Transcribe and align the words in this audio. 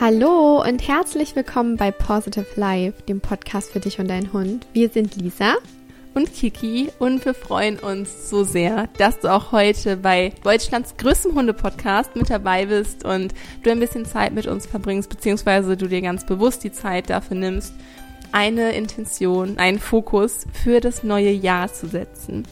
Hallo 0.00 0.62
und 0.66 0.88
herzlich 0.88 1.36
willkommen 1.36 1.76
bei 1.76 1.90
Positive 1.90 2.46
Life, 2.56 3.02
dem 3.02 3.20
Podcast 3.20 3.70
für 3.70 3.80
dich 3.80 3.98
und 3.98 4.08
deinen 4.08 4.32
Hund. 4.32 4.66
Wir 4.72 4.88
sind 4.88 5.14
Lisa 5.16 5.56
und 6.14 6.32
Kiki 6.32 6.88
und 6.98 7.22
wir 7.26 7.34
freuen 7.34 7.78
uns 7.78 8.30
so 8.30 8.42
sehr, 8.42 8.88
dass 8.96 9.20
du 9.20 9.28
auch 9.28 9.52
heute 9.52 9.98
bei 9.98 10.32
Deutschlands 10.42 10.96
größtem 10.96 11.34
Hunde-Podcast 11.34 12.16
mit 12.16 12.30
dabei 12.30 12.64
bist 12.64 13.04
und 13.04 13.34
du 13.62 13.70
ein 13.70 13.78
bisschen 13.78 14.06
Zeit 14.06 14.32
mit 14.32 14.46
uns 14.46 14.64
verbringst, 14.64 15.10
beziehungsweise 15.10 15.76
du 15.76 15.86
dir 15.86 16.00
ganz 16.00 16.24
bewusst 16.24 16.64
die 16.64 16.72
Zeit 16.72 17.10
dafür 17.10 17.36
nimmst, 17.36 17.74
eine 18.32 18.72
Intention, 18.72 19.58
einen 19.58 19.78
Fokus 19.78 20.46
für 20.64 20.80
das 20.80 21.02
neue 21.02 21.30
Jahr 21.30 21.70
zu 21.70 21.88
setzen. 21.88 22.46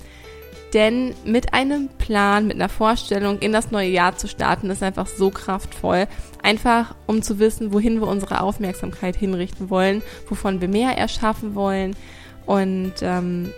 Denn 0.74 1.14
mit 1.24 1.54
einem 1.54 1.88
Plan, 1.88 2.46
mit 2.46 2.56
einer 2.56 2.68
Vorstellung 2.68 3.38
in 3.38 3.52
das 3.52 3.70
neue 3.70 3.88
Jahr 3.88 4.16
zu 4.16 4.28
starten, 4.28 4.68
ist 4.68 4.82
einfach 4.82 5.06
so 5.06 5.30
kraftvoll. 5.30 6.06
Einfach 6.42 6.94
um 7.06 7.22
zu 7.22 7.38
wissen, 7.38 7.72
wohin 7.72 8.00
wir 8.00 8.06
unsere 8.06 8.42
Aufmerksamkeit 8.42 9.16
hinrichten 9.16 9.70
wollen, 9.70 10.02
wovon 10.28 10.60
wir 10.60 10.68
mehr 10.68 10.96
erschaffen 10.98 11.54
wollen. 11.54 11.96
Und 12.44 12.94
ähm, 13.00 13.50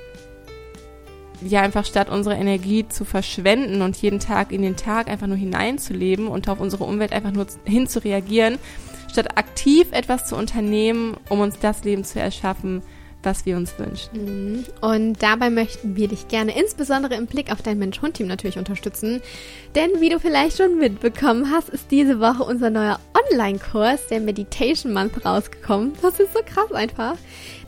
ja, 1.42 1.62
einfach 1.62 1.84
statt 1.84 2.10
unsere 2.10 2.36
Energie 2.36 2.86
zu 2.88 3.04
verschwenden 3.04 3.82
und 3.82 3.96
jeden 3.96 4.20
Tag 4.20 4.52
in 4.52 4.62
den 4.62 4.76
Tag 4.76 5.08
einfach 5.08 5.26
nur 5.26 5.36
hineinzuleben 5.36 6.28
und 6.28 6.48
auf 6.48 6.60
unsere 6.60 6.84
Umwelt 6.84 7.12
einfach 7.12 7.32
nur 7.32 7.46
hin 7.64 7.86
zu 7.86 8.04
reagieren, 8.04 8.58
statt 9.10 9.36
aktiv 9.36 9.88
etwas 9.92 10.26
zu 10.26 10.36
unternehmen, 10.36 11.16
um 11.28 11.40
uns 11.40 11.58
das 11.58 11.82
Leben 11.84 12.04
zu 12.04 12.20
erschaffen, 12.20 12.82
was 13.22 13.46
wir 13.46 13.56
uns 13.56 13.78
wünschen. 13.78 14.10
Mhm. 14.12 14.64
Und 14.80 15.22
dabei 15.22 15.50
möchten 15.50 15.96
wir 15.96 16.08
dich 16.08 16.28
gerne 16.28 16.58
insbesondere 16.58 17.14
im 17.14 17.26
Blick 17.26 17.52
auf 17.52 17.62
dein 17.62 17.78
Mensch-Hund-Team 17.78 18.26
natürlich 18.26 18.58
unterstützen. 18.58 19.20
Denn 19.74 20.00
wie 20.00 20.08
du 20.08 20.18
vielleicht 20.18 20.56
schon 20.56 20.78
mitbekommen 20.78 21.50
hast, 21.50 21.68
ist 21.68 21.90
diese 21.90 22.20
Woche 22.20 22.44
unser 22.44 22.70
neuer 22.70 22.98
Online-Kurs, 23.30 24.08
der 24.08 24.20
Meditation 24.20 24.92
Month, 24.92 25.24
rausgekommen. 25.24 25.92
Das 26.02 26.18
ist 26.20 26.32
so 26.32 26.40
krass 26.44 26.72
einfach. 26.72 27.16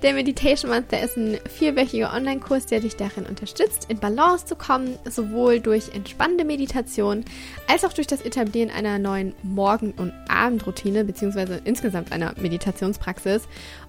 Der 0.03 0.15
Meditation 0.15 0.73
Month, 0.73 0.91
der 0.91 1.05
ist 1.05 1.17
ein 1.17 1.39
vierwöchiger 1.49 2.13
Online-Kurs, 2.13 2.67
der 2.67 2.81
dich 2.81 2.97
darin 2.97 3.25
unterstützt, 3.25 3.87
in 3.89 4.01
Balance 4.01 4.47
zu 4.47 4.57
kommen, 4.57 4.99
sowohl 5.09 5.61
durch 5.61 5.95
entspannende 5.95 6.45
Meditation 6.45 7.25
als 7.69 7.85
auch 7.85 7.93
durch 7.93 8.09
das 8.09 8.21
Etablieren 8.23 8.71
einer 8.71 8.99
neuen 8.99 9.33
Morgen- 9.45 9.93
und 9.93 10.13
Abendroutine, 10.27 11.05
beziehungsweise 11.05 11.61
insgesamt 11.65 12.11
einer 12.11 12.35
Meditationspraxis. 12.37 13.43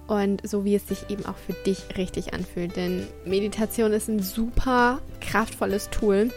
Und 0.06 0.48
so 0.48 0.64
wie 0.64 0.76
es 0.76 0.86
sich 0.86 1.10
eben 1.10 1.26
auch 1.26 1.36
für 1.36 1.52
dich 1.52 1.82
richtig 1.96 2.32
anfühlt. 2.32 2.76
Denn 2.76 3.08
Meditation 3.24 3.92
ist 3.92 4.06
ein 4.06 4.22
super 4.22 5.00
kraftvolles 5.20 5.90
Tool, 5.90 6.30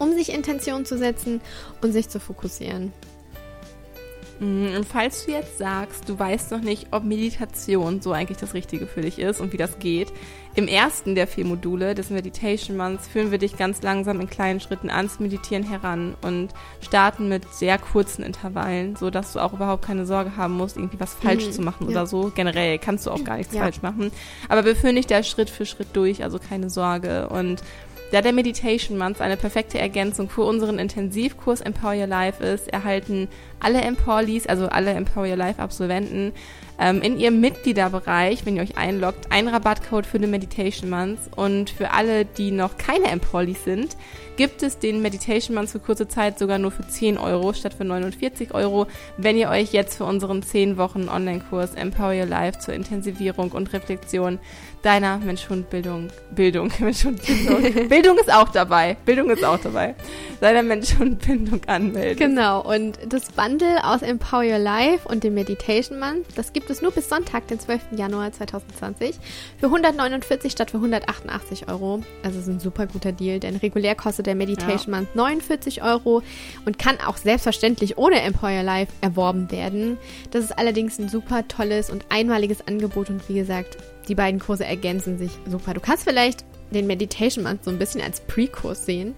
um 0.00 0.12
sich 0.12 0.32
Intention 0.32 0.84
zu 0.84 0.98
setzen 0.98 1.40
und 1.82 1.92
sich 1.92 2.08
zu 2.08 2.18
fokussieren. 2.18 2.92
Mm, 4.40 4.76
und 4.76 4.84
falls 4.86 5.24
du 5.24 5.32
jetzt 5.32 5.58
sagst, 5.58 6.08
du 6.08 6.18
weißt 6.18 6.52
noch 6.52 6.60
nicht, 6.60 6.88
ob 6.92 7.04
Meditation 7.04 8.00
so 8.00 8.12
eigentlich 8.12 8.38
das 8.38 8.54
Richtige 8.54 8.86
für 8.86 9.00
dich 9.00 9.18
ist 9.18 9.40
und 9.40 9.52
wie 9.52 9.56
das 9.56 9.78
geht, 9.78 10.12
im 10.58 10.66
ersten 10.66 11.14
der 11.14 11.28
vier 11.28 11.44
Module 11.44 11.94
des 11.94 12.10
Meditation 12.10 12.76
Months 12.76 13.06
führen 13.06 13.30
wir 13.30 13.38
dich 13.38 13.56
ganz 13.56 13.80
langsam 13.82 14.20
in 14.20 14.28
kleinen 14.28 14.58
Schritten 14.58 14.90
ans 14.90 15.20
Meditieren 15.20 15.62
heran 15.62 16.16
und 16.22 16.48
starten 16.80 17.28
mit 17.28 17.44
sehr 17.54 17.78
kurzen 17.78 18.24
Intervallen, 18.24 18.96
so 18.96 19.08
dass 19.08 19.34
du 19.34 19.38
auch 19.38 19.52
überhaupt 19.52 19.84
keine 19.84 20.04
Sorge 20.04 20.36
haben 20.36 20.54
musst, 20.54 20.76
irgendwie 20.76 20.98
was 20.98 21.14
falsch 21.14 21.46
mhm, 21.46 21.52
zu 21.52 21.62
machen 21.62 21.84
ja. 21.84 21.90
oder 21.90 22.06
so. 22.08 22.32
Generell 22.34 22.78
kannst 22.78 23.06
du 23.06 23.12
auch 23.12 23.22
gar 23.22 23.36
nichts 23.36 23.54
ja. 23.54 23.62
falsch 23.62 23.82
machen. 23.82 24.10
Aber 24.48 24.64
wir 24.64 24.74
führen 24.74 24.96
dich 24.96 25.06
da 25.06 25.22
Schritt 25.22 25.48
für 25.48 25.64
Schritt 25.64 25.88
durch, 25.92 26.24
also 26.24 26.40
keine 26.40 26.70
Sorge. 26.70 27.28
Und 27.28 27.62
da 28.10 28.22
der 28.22 28.32
Meditation 28.32 28.96
Month 28.96 29.20
eine 29.20 29.36
perfekte 29.36 29.78
Ergänzung 29.78 30.30
für 30.30 30.42
unseren 30.42 30.78
Intensivkurs 30.78 31.60
Empower 31.60 31.94
Your 31.94 32.06
Life 32.06 32.42
ist, 32.42 32.68
erhalten 32.68 33.28
alle 33.60 33.80
Empowerlees, 33.82 34.46
also 34.46 34.68
alle 34.68 34.92
Empower 34.92 35.26
Your 35.28 35.36
Life 35.36 35.60
Absolventen, 35.60 36.32
ähm, 36.80 37.02
in 37.02 37.18
ihrem 37.18 37.40
Mitgliederbereich, 37.40 38.46
wenn 38.46 38.56
ihr 38.56 38.62
euch 38.62 38.78
einloggt, 38.78 39.30
einen 39.30 39.48
Rabattcode 39.48 40.06
für 40.06 40.18
den 40.18 40.30
Meditation 40.30 40.88
Month. 40.88 41.18
Und 41.36 41.70
für 41.70 41.90
alle, 41.90 42.24
die 42.24 42.50
noch 42.50 42.78
keine 42.78 43.06
Empowerlees 43.06 43.64
sind, 43.64 43.96
gibt 44.36 44.62
es 44.62 44.78
den 44.78 45.02
Meditation 45.02 45.56
Month 45.56 45.70
für 45.70 45.80
kurze 45.80 46.06
Zeit 46.06 46.38
sogar 46.38 46.58
nur 46.58 46.70
für 46.70 46.86
10 46.86 47.18
Euro 47.18 47.52
statt 47.52 47.74
für 47.74 47.84
49 47.84 48.54
Euro, 48.54 48.86
wenn 49.16 49.36
ihr 49.36 49.50
euch 49.50 49.72
jetzt 49.72 49.96
für 49.96 50.04
unseren 50.04 50.42
10 50.42 50.76
Wochen 50.76 51.08
Online-Kurs 51.08 51.74
Empower 51.74 52.14
Your 52.14 52.26
Life 52.26 52.60
zur 52.60 52.74
Intensivierung 52.74 53.50
und 53.50 53.72
Reflexion 53.72 54.38
deiner 54.82 55.18
Mensch-Hund-Bildung, 55.18 56.08
Bildung, 56.30 56.70
Mensch-Hund-Bildung, 56.78 57.88
Bildung 57.88 58.18
ist 58.18 58.32
auch 58.32 58.48
dabei, 58.48 58.96
Bildung 59.04 59.30
ist 59.30 59.44
auch 59.44 59.58
dabei, 59.58 59.94
deiner 60.40 60.62
Mensch-Hund-Bindung 60.62 61.60
anmeldet. 61.66 62.18
Genau, 62.18 62.62
und 62.62 62.98
das 63.08 63.30
Bundle 63.32 63.84
aus 63.84 64.02
Empower 64.02 64.44
Your 64.44 64.58
Life 64.58 65.08
und 65.08 65.24
dem 65.24 65.34
Meditation 65.34 65.98
Month, 65.98 66.26
das 66.36 66.52
gibt 66.52 66.70
es 66.70 66.82
nur 66.82 66.92
bis 66.92 67.08
Sonntag, 67.08 67.48
den 67.48 67.58
12. 67.58 67.80
Januar 67.96 68.32
2020, 68.32 69.16
für 69.58 69.66
149 69.66 70.52
statt 70.52 70.70
für 70.70 70.78
188 70.78 71.68
Euro. 71.68 72.02
Also 72.22 72.38
ist 72.38 72.48
ein 72.48 72.60
super 72.60 72.86
guter 72.86 73.12
Deal, 73.12 73.40
denn 73.40 73.56
regulär 73.56 73.94
kostet 73.94 74.26
der 74.26 74.34
Meditation 74.34 74.92
ja. 74.92 75.00
Month 75.00 75.16
49 75.16 75.82
Euro 75.82 76.22
und 76.64 76.78
kann 76.78 76.98
auch 77.06 77.16
selbstverständlich 77.16 77.98
ohne 77.98 78.20
Empower 78.20 78.62
Life 78.62 78.92
erworben 79.00 79.50
werden. 79.50 79.98
Das 80.30 80.44
ist 80.44 80.58
allerdings 80.58 80.98
ein 80.98 81.08
super 81.08 81.46
tolles 81.48 81.90
und 81.90 82.04
einmaliges 82.08 82.66
Angebot 82.66 83.10
und 83.10 83.28
wie 83.28 83.34
gesagt, 83.34 83.76
die 84.08 84.14
beiden 84.14 84.40
Kurse 84.40 84.64
ergänzen 84.64 85.18
sich 85.18 85.30
super. 85.46 85.74
Du 85.74 85.80
kannst 85.80 86.04
vielleicht 86.04 86.44
den 86.70 86.86
Meditation 86.86 87.44
Month 87.44 87.64
so 87.64 87.70
ein 87.70 87.78
bisschen 87.78 88.00
als 88.00 88.20
Pre-Kurs 88.20 88.84
sehen 88.84 89.14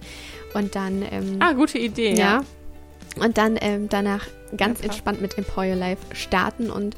und 0.53 0.75
dann. 0.75 1.03
Ähm, 1.11 1.37
ah, 1.39 1.53
gute 1.53 1.77
Idee. 1.77 2.11
Ja. 2.11 2.43
ja. 3.17 3.23
Und 3.23 3.37
dann 3.37 3.57
ähm, 3.59 3.89
danach 3.89 4.25
ganz 4.55 4.79
ja, 4.79 4.85
entspannt 4.85 5.21
mit 5.21 5.37
Empower 5.37 5.75
Life 5.75 6.15
starten 6.15 6.69
und 6.69 6.95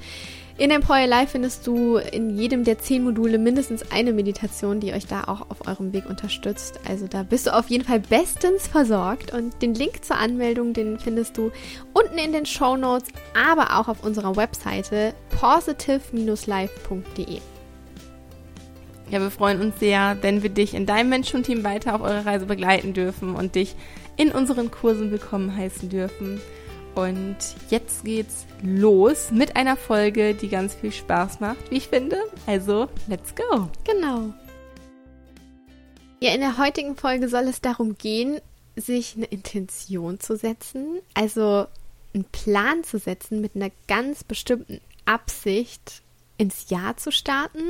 in 0.56 0.70
Employer 0.70 1.08
Life 1.08 1.32
findest 1.32 1.66
du 1.66 1.98
in 1.98 2.38
jedem 2.38 2.64
der 2.64 2.78
zehn 2.78 3.04
Module 3.04 3.40
mindestens 3.40 3.92
eine 3.92 4.14
Meditation, 4.14 4.80
die 4.80 4.94
euch 4.94 5.08
da 5.08 5.24
auch 5.24 5.50
auf 5.50 5.68
eurem 5.68 5.94
Weg 5.94 6.08
unterstützt. 6.08 6.80
Also 6.88 7.08
da 7.08 7.24
bist 7.24 7.48
du 7.48 7.56
auf 7.56 7.70
jeden 7.70 7.86
Fall 7.86 8.00
bestens 8.00 8.68
versorgt 8.68 9.34
und 9.34 9.64
den 9.64 9.74
Link 9.74 10.06
zur 10.06 10.18
Anmeldung, 10.18 10.74
den 10.74 11.00
findest 11.00 11.38
du 11.38 11.52
unten 11.94 12.20
in 12.20 12.34
den 12.34 12.46
Show 12.46 12.78
Notes, 12.78 13.10
aber 13.36 13.80
auch 13.80 13.88
auf 13.88 14.04
unserer 14.04 14.36
Webseite 14.36 15.16
positive-life.de. 15.40 17.40
Ja, 19.10 19.20
wir 19.20 19.32
freuen 19.32 19.62
uns 19.62 19.80
sehr, 19.80 20.18
wenn 20.22 20.44
wir 20.44 20.50
dich 20.50 20.74
in 20.74 20.86
deinem 20.86 21.10
Mensch-Team 21.10 21.64
weiter 21.64 21.96
auf 21.96 22.02
eurer 22.02 22.26
Reise 22.26 22.46
begleiten 22.46 22.94
dürfen 22.94 23.36
und 23.36 23.56
dich 23.56 23.76
in 24.18 24.32
unseren 24.32 24.72
Kursen 24.72 25.12
willkommen 25.12 25.56
heißen 25.56 25.90
dürfen. 25.90 26.42
Und 26.96 27.38
jetzt 27.70 28.06
geht's 28.06 28.46
los 28.62 29.32
mit 29.32 29.56
einer 29.56 29.76
Folge, 29.76 30.36
die 30.36 30.48
ganz 30.48 30.76
viel 30.76 30.92
Spaß 30.92 31.40
macht, 31.40 31.72
wie 31.72 31.78
ich 31.78 31.88
finde. 31.88 32.18
Also, 32.46 32.88
let's 33.08 33.34
go. 33.36 33.70
Genau. 33.84 34.34
Ja, 36.20 36.34
in 36.34 36.42
der 36.42 36.58
heutigen 36.58 36.96
Folge 36.96 37.28
soll 37.28 37.44
es 37.44 37.62
darum 37.62 37.98
gehen, 37.98 38.40
sich 38.76 39.16
eine 39.16 39.26
Intention 39.26 40.20
zu 40.20 40.38
setzen, 40.38 41.00
also 41.14 41.68
einen 42.14 42.26
Plan 42.26 42.84
zu 42.84 42.98
setzen 42.98 43.42
mit 43.42 43.56
einer 43.56 43.72
ganz 43.88 44.24
bestimmten 44.24 44.80
Absicht 45.06 46.02
ins 46.38 46.70
Jahr 46.70 46.98
zu 46.98 47.12
starten, 47.12 47.62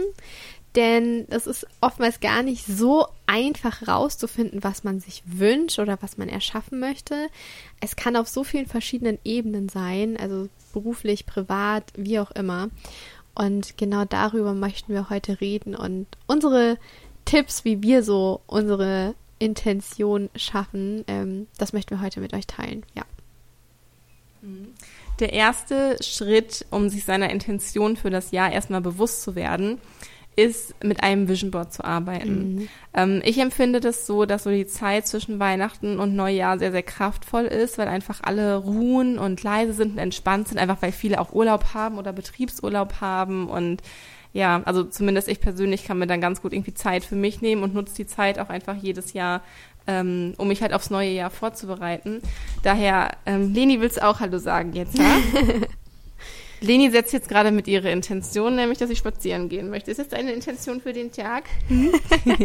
denn 0.76 1.28
das 1.30 1.48
ist 1.48 1.68
oftmals 1.82 2.20
gar 2.20 2.42
nicht 2.42 2.66
so 2.66 3.08
einfach 3.28 3.88
rauszufinden, 3.88 4.64
was 4.64 4.84
man 4.84 5.00
sich 5.00 5.24
wünscht 5.26 5.80
oder 5.80 5.98
was 6.02 6.18
man 6.18 6.30
erschaffen 6.30 6.80
möchte. 6.80 7.28
Es 7.80 7.96
kann 7.96 8.16
auf 8.16 8.28
so 8.28 8.44
vielen 8.44 8.66
verschiedenen 8.66 9.20
Ebenen 9.24 9.70
sein, 9.70 10.18
also 10.18 10.50
beruflich, 10.74 11.26
privat, 11.26 11.84
wie 11.96 12.20
auch 12.20 12.32
immer. 12.32 12.70
Und 13.36 13.78
genau 13.78 14.06
darüber 14.06 14.54
möchten 14.54 14.94
wir 14.94 15.10
heute 15.10 15.42
reden 15.42 15.76
und 15.76 16.08
unsere 16.28 16.78
Tipps, 17.26 17.66
wie 17.66 17.82
wir 17.82 18.04
so 18.04 18.42
unsere 18.48 19.16
Intention 19.40 20.30
schaffen, 20.36 21.04
ähm, 21.08 21.48
das 21.58 21.74
möchten 21.74 21.96
wir 21.96 22.02
heute 22.02 22.19
mit 22.19 22.34
euch 22.34 22.48
teilen. 22.48 22.86
Ja. 22.96 23.04
Der 25.19 25.34
erste 25.34 25.98
Schritt, 26.04 26.66
um 26.69 26.90
sich 26.90 27.06
seiner 27.06 27.30
Intention 27.30 27.96
für 27.96 28.10
das 28.10 28.31
Jahr 28.31 28.52
erstmal 28.52 28.81
bewusst 28.81 29.22
zu 29.24 29.36
werden, 29.36 29.80
ist, 30.35 30.75
mit 30.83 31.03
einem 31.03 31.27
Vision 31.27 31.51
Board 31.51 31.74
zu 31.74 31.83
arbeiten. 31.83 32.56
Mhm. 32.56 32.68
Ähm, 32.94 33.21
ich 33.24 33.39
empfinde 33.39 33.80
das 33.80 34.06
so, 34.06 34.25
dass 34.25 34.44
so 34.44 34.50
die 34.50 34.68
Zeit 34.68 35.07
zwischen 35.07 35.39
Weihnachten 35.39 36.00
und 36.00 36.15
Neujahr 36.15 36.59
sehr, 36.59 36.71
sehr 36.71 36.83
kraftvoll 36.83 37.45
ist, 37.45 37.77
weil 37.77 37.88
einfach 37.88 38.21
alle 38.24 38.56
ruhen 38.56 39.18
und 39.18 39.44
leise 39.44 39.74
sind 39.74 39.94
und 39.94 39.97
entspannt 39.97 40.47
sind, 40.47 40.57
einfach 40.57 40.81
weil 40.81 40.91
viele 40.91 41.19
auch 41.19 41.33
Urlaub 41.33 41.74
haben 41.74 41.97
oder 41.97 42.13
Betriebsurlaub 42.13 43.01
haben 43.01 43.47
und 43.50 43.81
ja, 44.33 44.63
also 44.65 44.83
zumindest 44.83 45.27
ich 45.27 45.39
persönlich 45.39 45.85
kann 45.85 46.00
mir 46.00 46.07
dann 46.07 46.19
ganz 46.19 46.41
gut 46.41 46.53
irgendwie 46.53 46.74
Zeit 46.74 47.06
für 47.06 47.15
mich 47.15 47.41
nehmen 47.41 47.62
und 47.62 47.75
nutze 47.75 47.95
die 47.95 48.07
Zeit 48.07 48.39
auch 48.39 48.50
einfach 48.50 48.75
jedes 48.75 49.13
Jahr, 49.13 49.44
ähm, 49.85 50.33
um 50.38 50.47
mich 50.47 50.63
halt 50.63 50.74
aufs 50.74 50.89
neue 50.89 51.12
Jahr 51.12 51.30
vorzubereiten. 51.30 52.19
Daher, 52.63 53.12
ähm, 53.27 53.53
Leni, 53.53 53.80
willst 53.80 53.97
du 53.97 54.03
auch 54.03 54.19
Hallo 54.19 54.39
sagen 54.39 54.74
jetzt, 54.74 54.97
ja? 54.97 55.18
Leni 56.63 56.89
setzt 56.89 57.13
jetzt 57.13 57.30
gerade 57.30 57.51
mit 57.51 57.68
ihrer 57.68 57.92
Intention, 57.92 58.56
nämlich, 58.56 58.77
dass 58.77 58.89
sie 58.89 58.95
spazieren 58.95 59.50
gehen 59.50 59.69
möchte. 59.69 59.92
Ist 59.92 60.00
das 60.00 60.13
eine 60.13 60.31
Intention 60.31 60.81
für 60.81 60.94
den 60.94 61.12
Tag? 61.12 61.44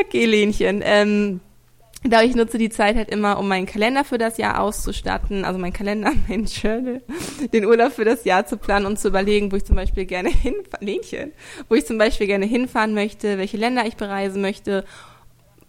okay, 0.00 0.24
Lenchen. 0.24 0.82
Ähm, 0.84 1.40
Genau, 2.04 2.20
ich 2.20 2.34
nutze 2.34 2.58
die 2.58 2.68
Zeit 2.68 2.96
halt 2.96 3.08
immer, 3.08 3.38
um 3.38 3.48
meinen 3.48 3.64
Kalender 3.64 4.04
für 4.04 4.18
das 4.18 4.36
Jahr 4.36 4.60
auszustatten, 4.60 5.46
also 5.46 5.58
mein 5.58 5.72
Kalender, 5.72 6.12
mein 6.28 6.44
Journal, 6.44 7.00
den 7.50 7.64
Urlaub 7.64 7.92
für 7.92 8.04
das 8.04 8.26
Jahr 8.26 8.44
zu 8.44 8.58
planen 8.58 8.84
und 8.84 8.98
zu 8.98 9.08
überlegen, 9.08 9.50
wo 9.50 9.56
ich 9.56 9.64
zum 9.64 9.76
Beispiel 9.76 10.04
gerne 10.04 10.28
hinfahren, 10.28 11.32
wo 11.70 11.74
ich 11.74 11.86
zum 11.86 11.96
Beispiel 11.96 12.26
gerne 12.26 12.44
hinfahren 12.44 12.92
möchte, 12.92 13.38
welche 13.38 13.56
Länder 13.56 13.86
ich 13.86 13.96
bereisen 13.96 14.42
möchte 14.42 14.84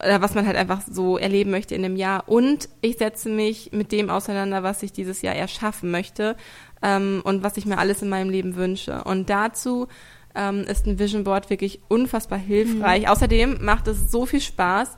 oder 0.06 0.22
was 0.22 0.36
man 0.36 0.46
halt 0.46 0.56
einfach 0.56 0.82
so 0.90 1.18
erleben 1.18 1.52
möchte 1.52 1.76
in 1.76 1.84
dem 1.84 1.96
Jahr. 1.96 2.28
Und 2.28 2.70
ich 2.82 2.98
setze 2.98 3.30
mich 3.30 3.72
mit 3.72 3.92
dem 3.92 4.10
auseinander, 4.10 4.64
was 4.64 4.84
ich 4.84 4.92
dieses 4.92 5.22
Jahr 5.22 5.36
erschaffen 5.36 5.92
möchte 5.92 6.36
ähm, 6.82 7.22
und 7.24 7.44
was 7.44 7.58
ich 7.58 7.66
mir 7.66 7.78
alles 7.78 8.02
in 8.02 8.10
meinem 8.10 8.30
Leben 8.30 8.56
wünsche. 8.56 9.04
Und 9.04 9.30
dazu 9.30 9.88
ähm, 10.36 10.62
ist 10.64 10.86
ein 10.86 11.00
Vision 11.00 11.24
Board 11.24 11.50
wirklich 11.50 11.82
unfassbar 11.88 12.40
hilfreich. 12.40 13.04
Mhm. 13.04 13.10
Außerdem 13.10 13.58
macht 13.64 13.88
es 13.88 14.12
so 14.12 14.26
viel 14.26 14.42
Spaß 14.42 14.98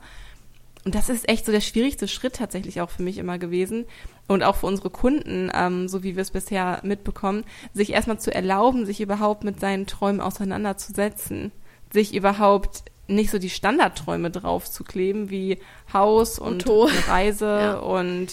und 0.84 0.94
das 0.94 1.08
ist 1.08 1.28
echt 1.28 1.44
so 1.44 1.52
der 1.52 1.60
schwierigste 1.60 2.08
Schritt 2.08 2.36
tatsächlich 2.36 2.80
auch 2.80 2.90
für 2.90 3.02
mich 3.02 3.18
immer 3.18 3.38
gewesen 3.38 3.84
und 4.26 4.42
auch 4.42 4.56
für 4.56 4.66
unsere 4.66 4.90
Kunden, 4.90 5.50
ähm, 5.54 5.88
so 5.88 6.02
wie 6.02 6.16
wir 6.16 6.22
es 6.22 6.30
bisher 6.30 6.80
mitbekommen, 6.82 7.44
sich 7.74 7.92
erstmal 7.92 8.18
zu 8.18 8.34
erlauben, 8.34 8.86
sich 8.86 9.00
überhaupt 9.00 9.44
mit 9.44 9.60
seinen 9.60 9.86
Träumen 9.86 10.20
auseinanderzusetzen, 10.20 11.52
sich 11.92 12.14
überhaupt 12.14 12.84
nicht 13.08 13.30
so 13.30 13.38
die 13.38 13.50
Standardträume 13.50 14.30
drauf 14.30 14.70
zu 14.70 14.84
kleben 14.84 15.30
wie 15.30 15.58
Haus 15.92 16.38
und 16.38 16.64
Auto. 16.68 16.88
Reise 17.08 17.46
Ja. 17.46 17.78
und 17.78 18.28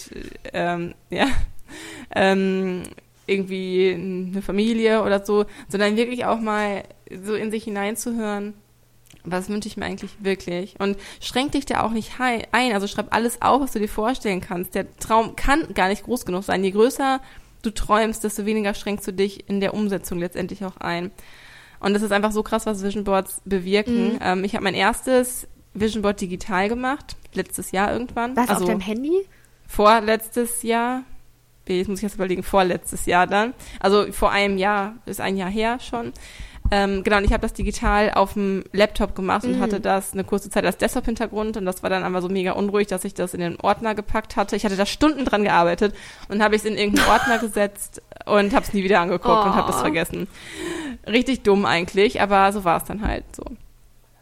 ähm, 0.54 0.94
ja 1.10 1.27
ähm, 2.12 2.83
irgendwie 3.25 3.94
eine 3.94 4.42
Familie 4.42 5.01
oder 5.01 5.25
so, 5.25 5.45
sondern 5.68 5.98
wirklich 5.98 6.25
auch 6.25 6.39
mal 6.39 6.83
so 7.24 7.33
in 7.33 7.50
sich 7.51 7.63
hineinzuhören, 7.63 8.54
was 9.24 9.50
wünsche 9.50 9.68
ich 9.68 9.77
mir 9.77 9.86
eigentlich 9.86 10.12
wirklich? 10.19 10.75
Und 10.80 10.98
schränk 11.19 11.54
dich 11.54 11.66
da 11.66 11.81
auch 11.83 11.92
nicht 11.92 12.12
ein. 12.19 12.74
Also 12.74 12.86
schreib 12.86 13.13
alles 13.13 13.42
auf, 13.42 13.62
was 13.62 13.71
du 13.71 13.80
dir 13.80 13.88
vorstellen 13.88 14.42
kannst. 14.42 14.75
Der 14.75 14.95
Traum 14.98 15.36
kann 15.36 15.74
gar 15.74 15.88
nicht 15.88 16.04
groß 16.04 16.25
genug 16.25 16.44
sein. 16.44 16.63
Je 16.63 16.71
größer 16.71 17.21
du 17.63 17.71
träumst, 17.71 18.24
desto 18.24 18.45
weniger 18.45 18.75
schränkst 18.75 19.07
du 19.07 19.12
dich 19.13 19.50
in 19.50 19.60
der 19.60 19.74
Umsetzung 19.74 20.19
letztendlich 20.19 20.63
auch 20.63 20.78
ein. 20.78 21.10
Und 21.86 21.94
das 21.94 22.02
ist 22.02 22.12
einfach 22.12 22.32
so 22.32 22.42
krass, 22.42 22.66
was 22.66 22.84
Vision 22.84 23.04
Boards 23.04 23.44
bewirken. 23.46 24.14
Mhm. 24.14 24.20
Ähm, 24.20 24.44
ich 24.44 24.56
habe 24.56 24.64
mein 24.64 24.74
erstes 24.74 25.48
Vision 25.76 26.02
Board 26.02 26.20
digital 26.20 26.68
gemacht, 26.68 27.16
letztes 27.34 27.72
Jahr 27.72 27.94
irgendwann. 27.94 28.36
Was, 28.36 28.50
also 28.50 28.64
auf 28.64 28.70
deinem 28.70 28.80
Handy? 28.80 29.28
vorletztes 29.68 30.64
Jahr. 30.64 31.04
Jetzt 31.68 31.88
muss 31.88 32.00
ich 32.00 32.04
jetzt 32.04 32.16
überlegen, 32.16 32.42
vorletztes 32.42 33.06
Jahr 33.06 33.28
dann. 33.28 33.54
Also 33.80 34.12
vor 34.12 34.32
einem 34.32 34.58
Jahr, 34.58 34.96
ist 35.06 35.22
ein 35.22 35.38
Jahr 35.38 35.50
her 35.50 35.80
schon. 35.80 36.12
Ähm, 36.72 37.04
genau, 37.04 37.18
und 37.18 37.26
ich 37.26 37.32
habe 37.32 37.42
das 37.42 37.54
digital 37.54 38.12
auf 38.12 38.34
dem 38.34 38.64
Laptop 38.72 39.16
gemacht 39.16 39.44
und 39.46 39.58
Mhm. 39.58 39.62
hatte 39.62 39.80
das 39.80 40.14
eine 40.14 40.24
kurze 40.24 40.50
Zeit 40.50 40.66
als 40.66 40.78
Desktop-Hintergrund 40.78 41.58
und 41.58 41.66
das 41.66 41.84
war 41.84 41.90
dann 41.92 42.04
einfach 42.04 42.22
so 42.22 42.30
mega 42.30 42.54
unruhig, 42.54 42.88
dass 42.88 43.06
ich 43.06 43.14
das 43.14 43.34
in 43.36 43.40
den 43.40 43.60
Ordner 43.60 43.94
gepackt 43.94 44.36
hatte. 44.36 44.56
Ich 44.56 44.66
hatte 44.66 44.76
da 44.76 44.86
Stunden 44.88 45.26
dran 45.26 45.44
gearbeitet 45.44 45.94
und 46.28 46.42
habe 46.42 46.56
ich 46.56 46.62
es 46.64 46.68
in 46.68 46.76
irgendeinen 46.78 47.08
Ordner 47.10 47.38
gesetzt 47.40 48.02
und 48.26 48.54
habe 48.54 48.66
es 48.66 48.74
nie 48.74 48.84
wieder 48.84 49.00
angeguckt 49.00 49.46
und 49.46 49.56
habe 49.56 49.70
es 49.70 49.78
Oh. 49.78 49.82
vergessen. 49.82 50.28
Richtig 51.08 51.44
dumm 51.44 51.66
eigentlich, 51.66 52.20
aber 52.22 52.52
so 52.52 52.64
war 52.64 52.78
es 52.78 52.84
dann 52.86 53.02
halt 53.08 53.26
so. 53.36 53.44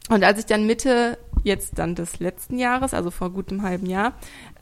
Und 0.10 0.24
als 0.26 0.38
ich 0.40 0.46
dann 0.46 0.68
Mitte 0.68 1.18
jetzt 1.44 1.80
dann 1.80 1.96
des 1.96 2.20
letzten 2.20 2.60
Jahres, 2.60 2.94
also 2.94 3.10
vor 3.10 3.30
gutem 3.30 3.62
halben 3.62 3.86
Jahr, 3.86 4.14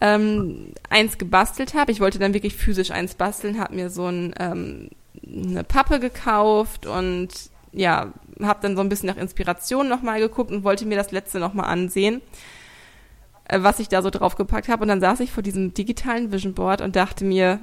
ähm, 0.02 0.74
eins 0.90 1.18
gebastelt 1.18 1.74
habe, 1.74 1.92
ich 1.92 2.00
wollte 2.00 2.20
dann 2.20 2.36
wirklich 2.36 2.56
physisch 2.56 2.92
eins 2.92 3.16
basteln, 3.16 3.60
habe 3.60 3.74
mir 3.76 3.90
so 3.90 4.06
ein, 4.06 4.36
ähm, 4.40 4.90
eine 5.26 5.64
Pappe 5.64 6.00
gekauft 6.00 6.86
und 6.86 7.30
ja, 7.72 8.14
habe 8.42 8.60
dann 8.62 8.76
so 8.76 8.82
ein 8.82 8.90
bisschen 8.90 9.08
nach 9.08 9.18
Inspiration 9.18 9.88
nochmal 9.88 10.20
geguckt 10.20 10.52
und 10.52 10.64
wollte 10.64 10.86
mir 10.86 10.98
das 10.98 11.12
letzte 11.12 11.40
nochmal 11.40 11.70
ansehen, 11.70 12.22
äh, 13.46 13.60
was 13.62 13.80
ich 13.80 13.90
da 13.90 14.02
so 14.02 14.10
draufgepackt 14.10 14.68
habe. 14.68 14.84
Und 14.84 14.90
dann 14.90 15.02
saß 15.02 15.20
ich 15.22 15.32
vor 15.32 15.44
diesem 15.44 15.74
digitalen 15.74 16.32
Vision 16.32 16.54
Board 16.54 16.82
und 16.82 16.96
dachte 16.96 17.24
mir, 17.26 17.60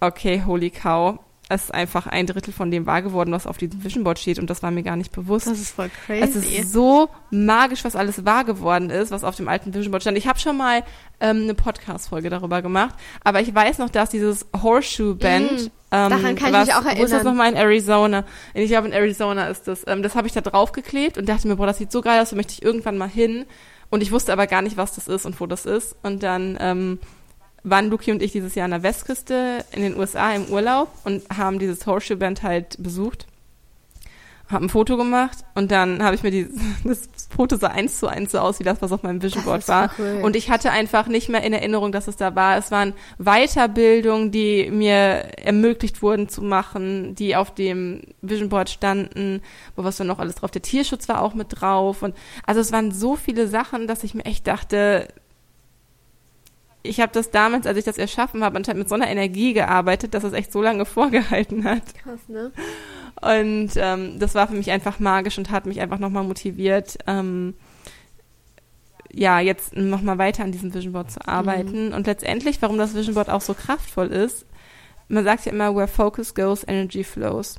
okay, 0.00 0.42
holy 0.46 0.70
cow, 0.70 1.18
es 1.48 1.64
ist 1.64 1.74
einfach 1.74 2.08
ein 2.08 2.26
Drittel 2.26 2.52
von 2.52 2.70
dem 2.72 2.86
wahr 2.86 3.02
geworden, 3.02 3.30
was 3.30 3.46
auf 3.46 3.56
diesem 3.56 3.84
Vision 3.84 4.02
Board 4.02 4.18
steht 4.18 4.38
und 4.40 4.50
das 4.50 4.62
war 4.64 4.72
mir 4.72 4.82
gar 4.82 4.96
nicht 4.96 5.12
bewusst. 5.12 5.46
Das 5.46 5.60
ist 5.60 5.70
voll 5.70 5.90
crazy. 6.04 6.22
Es 6.22 6.34
ist 6.34 6.72
so 6.72 7.08
magisch, 7.30 7.84
was 7.84 7.94
alles 7.94 8.24
wahr 8.24 8.44
geworden 8.44 8.90
ist, 8.90 9.12
was 9.12 9.22
auf 9.22 9.36
dem 9.36 9.46
alten 9.48 9.72
Vision 9.72 9.92
Board 9.92 10.02
stand. 10.02 10.18
Ich 10.18 10.26
habe 10.26 10.40
schon 10.40 10.56
mal 10.56 10.82
ähm, 11.20 11.42
eine 11.44 11.54
Podcast-Folge 11.54 12.30
darüber 12.30 12.62
gemacht, 12.62 12.96
aber 13.22 13.40
ich 13.40 13.54
weiß 13.54 13.78
noch, 13.78 13.90
dass 13.90 14.10
dieses 14.10 14.46
Horseshoe-Band, 14.60 15.66
Mm, 15.66 15.70
ähm, 15.92 16.10
daran 16.10 16.36
kann 16.36 16.48
ich 16.48 16.52
was, 16.52 16.66
mich 16.66 16.74
auch 16.74 16.84
Wo 16.84 16.88
ist 16.88 17.00
das 17.00 17.12
erinnern. 17.12 17.24
nochmal 17.24 17.50
in 17.52 17.56
Arizona? 17.56 18.24
Ich 18.54 18.68
glaube, 18.68 18.88
in 18.88 18.92
Arizona 18.92 19.48
ist 19.48 19.68
das. 19.68 19.84
Ähm, 19.86 20.02
das 20.02 20.14
habe 20.14 20.26
ich 20.26 20.32
da 20.32 20.40
draufgeklebt 20.40 21.18
und 21.18 21.28
dachte 21.28 21.46
mir, 21.48 21.56
boah, 21.56 21.66
das 21.66 21.78
sieht 21.78 21.92
so 21.92 22.00
geil 22.00 22.20
aus, 22.20 22.30
da 22.30 22.36
möchte 22.36 22.54
ich 22.54 22.62
irgendwann 22.62 22.98
mal 22.98 23.08
hin. 23.08 23.46
Und 23.88 24.02
ich 24.02 24.10
wusste 24.10 24.32
aber 24.32 24.46
gar 24.46 24.62
nicht, 24.62 24.76
was 24.76 24.94
das 24.94 25.06
ist 25.06 25.26
und 25.26 25.40
wo 25.40 25.46
das 25.46 25.64
ist. 25.64 25.94
Und 26.02 26.22
dann 26.22 26.58
ähm, 26.60 26.98
waren 27.62 27.88
Luki 27.88 28.10
und 28.10 28.20
ich 28.20 28.32
dieses 28.32 28.54
Jahr 28.54 28.64
an 28.64 28.72
der 28.72 28.82
Westküste 28.82 29.64
in 29.72 29.82
den 29.82 29.96
USA 29.96 30.32
im 30.32 30.46
Urlaub 30.46 30.88
und 31.04 31.22
haben 31.36 31.58
dieses 31.58 31.86
Horseshoe-Band 31.86 32.42
halt 32.42 32.76
besucht 32.82 33.26
habe 34.48 34.64
ein 34.64 34.68
Foto 34.68 34.96
gemacht 34.96 35.38
und 35.54 35.72
dann 35.72 36.02
habe 36.02 36.14
ich 36.14 36.22
mir 36.22 36.30
die, 36.30 36.48
das 36.84 37.08
Foto 37.34 37.56
sah 37.56 37.68
eins 37.68 37.98
zu 37.98 38.06
eins 38.06 38.32
so 38.32 38.38
aus 38.38 38.60
wie 38.60 38.64
das, 38.64 38.80
was 38.80 38.92
auf 38.92 39.02
meinem 39.02 39.22
Vision 39.22 39.44
Board 39.44 39.66
war. 39.68 39.90
cool. 39.98 40.20
Und 40.22 40.36
ich 40.36 40.50
hatte 40.50 40.70
einfach 40.70 41.08
nicht 41.08 41.28
mehr 41.28 41.42
in 41.42 41.52
Erinnerung, 41.52 41.90
dass 41.90 42.06
es 42.06 42.16
da 42.16 42.34
war. 42.36 42.56
Es 42.56 42.70
waren 42.70 42.94
Weiterbildungen, 43.18 44.30
die 44.30 44.70
mir 44.70 44.96
ermöglicht 45.42 46.00
wurden 46.02 46.28
zu 46.28 46.42
machen, 46.42 47.14
die 47.16 47.34
auf 47.34 47.54
dem 47.54 48.02
Vision 48.22 48.48
Board 48.48 48.70
standen, 48.70 49.42
wo 49.74 49.82
was 49.82 49.96
dann 49.96 50.06
noch 50.06 50.20
alles 50.20 50.36
drauf. 50.36 50.50
Der 50.52 50.62
Tierschutz 50.62 51.08
war 51.08 51.22
auch 51.22 51.34
mit 51.34 51.48
drauf 51.50 52.02
und 52.02 52.14
also 52.46 52.60
es 52.60 52.70
waren 52.70 52.92
so 52.92 53.16
viele 53.16 53.48
Sachen, 53.48 53.86
dass 53.86 54.04
ich 54.04 54.14
mir 54.14 54.24
echt 54.24 54.46
dachte, 54.46 55.08
ich 56.86 57.00
habe 57.00 57.12
das 57.12 57.30
damals, 57.30 57.66
als 57.66 57.78
ich 57.78 57.84
das 57.84 57.98
erschaffen 57.98 58.44
habe, 58.44 58.56
anscheinend 58.56 58.80
mit 58.80 58.88
so 58.88 58.94
einer 58.94 59.08
Energie 59.08 59.52
gearbeitet, 59.52 60.14
dass 60.14 60.24
es 60.24 60.32
echt 60.32 60.52
so 60.52 60.62
lange 60.62 60.84
vorgehalten 60.86 61.64
hat. 61.64 61.82
Krass, 62.02 62.20
ne? 62.28 62.52
Und 63.20 63.70
ähm, 63.76 64.18
das 64.18 64.34
war 64.34 64.48
für 64.48 64.54
mich 64.54 64.70
einfach 64.70 64.98
magisch 64.98 65.38
und 65.38 65.50
hat 65.50 65.66
mich 65.66 65.80
einfach 65.80 65.98
nochmal 65.98 66.24
motiviert, 66.24 66.98
ähm, 67.06 67.54
ja, 69.12 69.40
jetzt 69.40 69.74
nochmal 69.74 70.18
weiter 70.18 70.44
an 70.44 70.52
diesem 70.52 70.74
Vision 70.74 70.92
Board 70.92 71.10
zu 71.10 71.26
arbeiten. 71.26 71.92
Und 71.92 72.06
letztendlich, 72.06 72.60
warum 72.60 72.76
das 72.76 72.94
Vision 72.94 73.14
Board 73.14 73.30
auch 73.30 73.40
so 73.40 73.54
kraftvoll 73.54 74.08
ist, 74.08 74.44
man 75.08 75.24
sagt 75.24 75.46
ja 75.46 75.52
immer, 75.52 75.74
where 75.74 75.88
focus 75.88 76.34
goes, 76.34 76.64
energy 76.66 77.04
flows. 77.04 77.56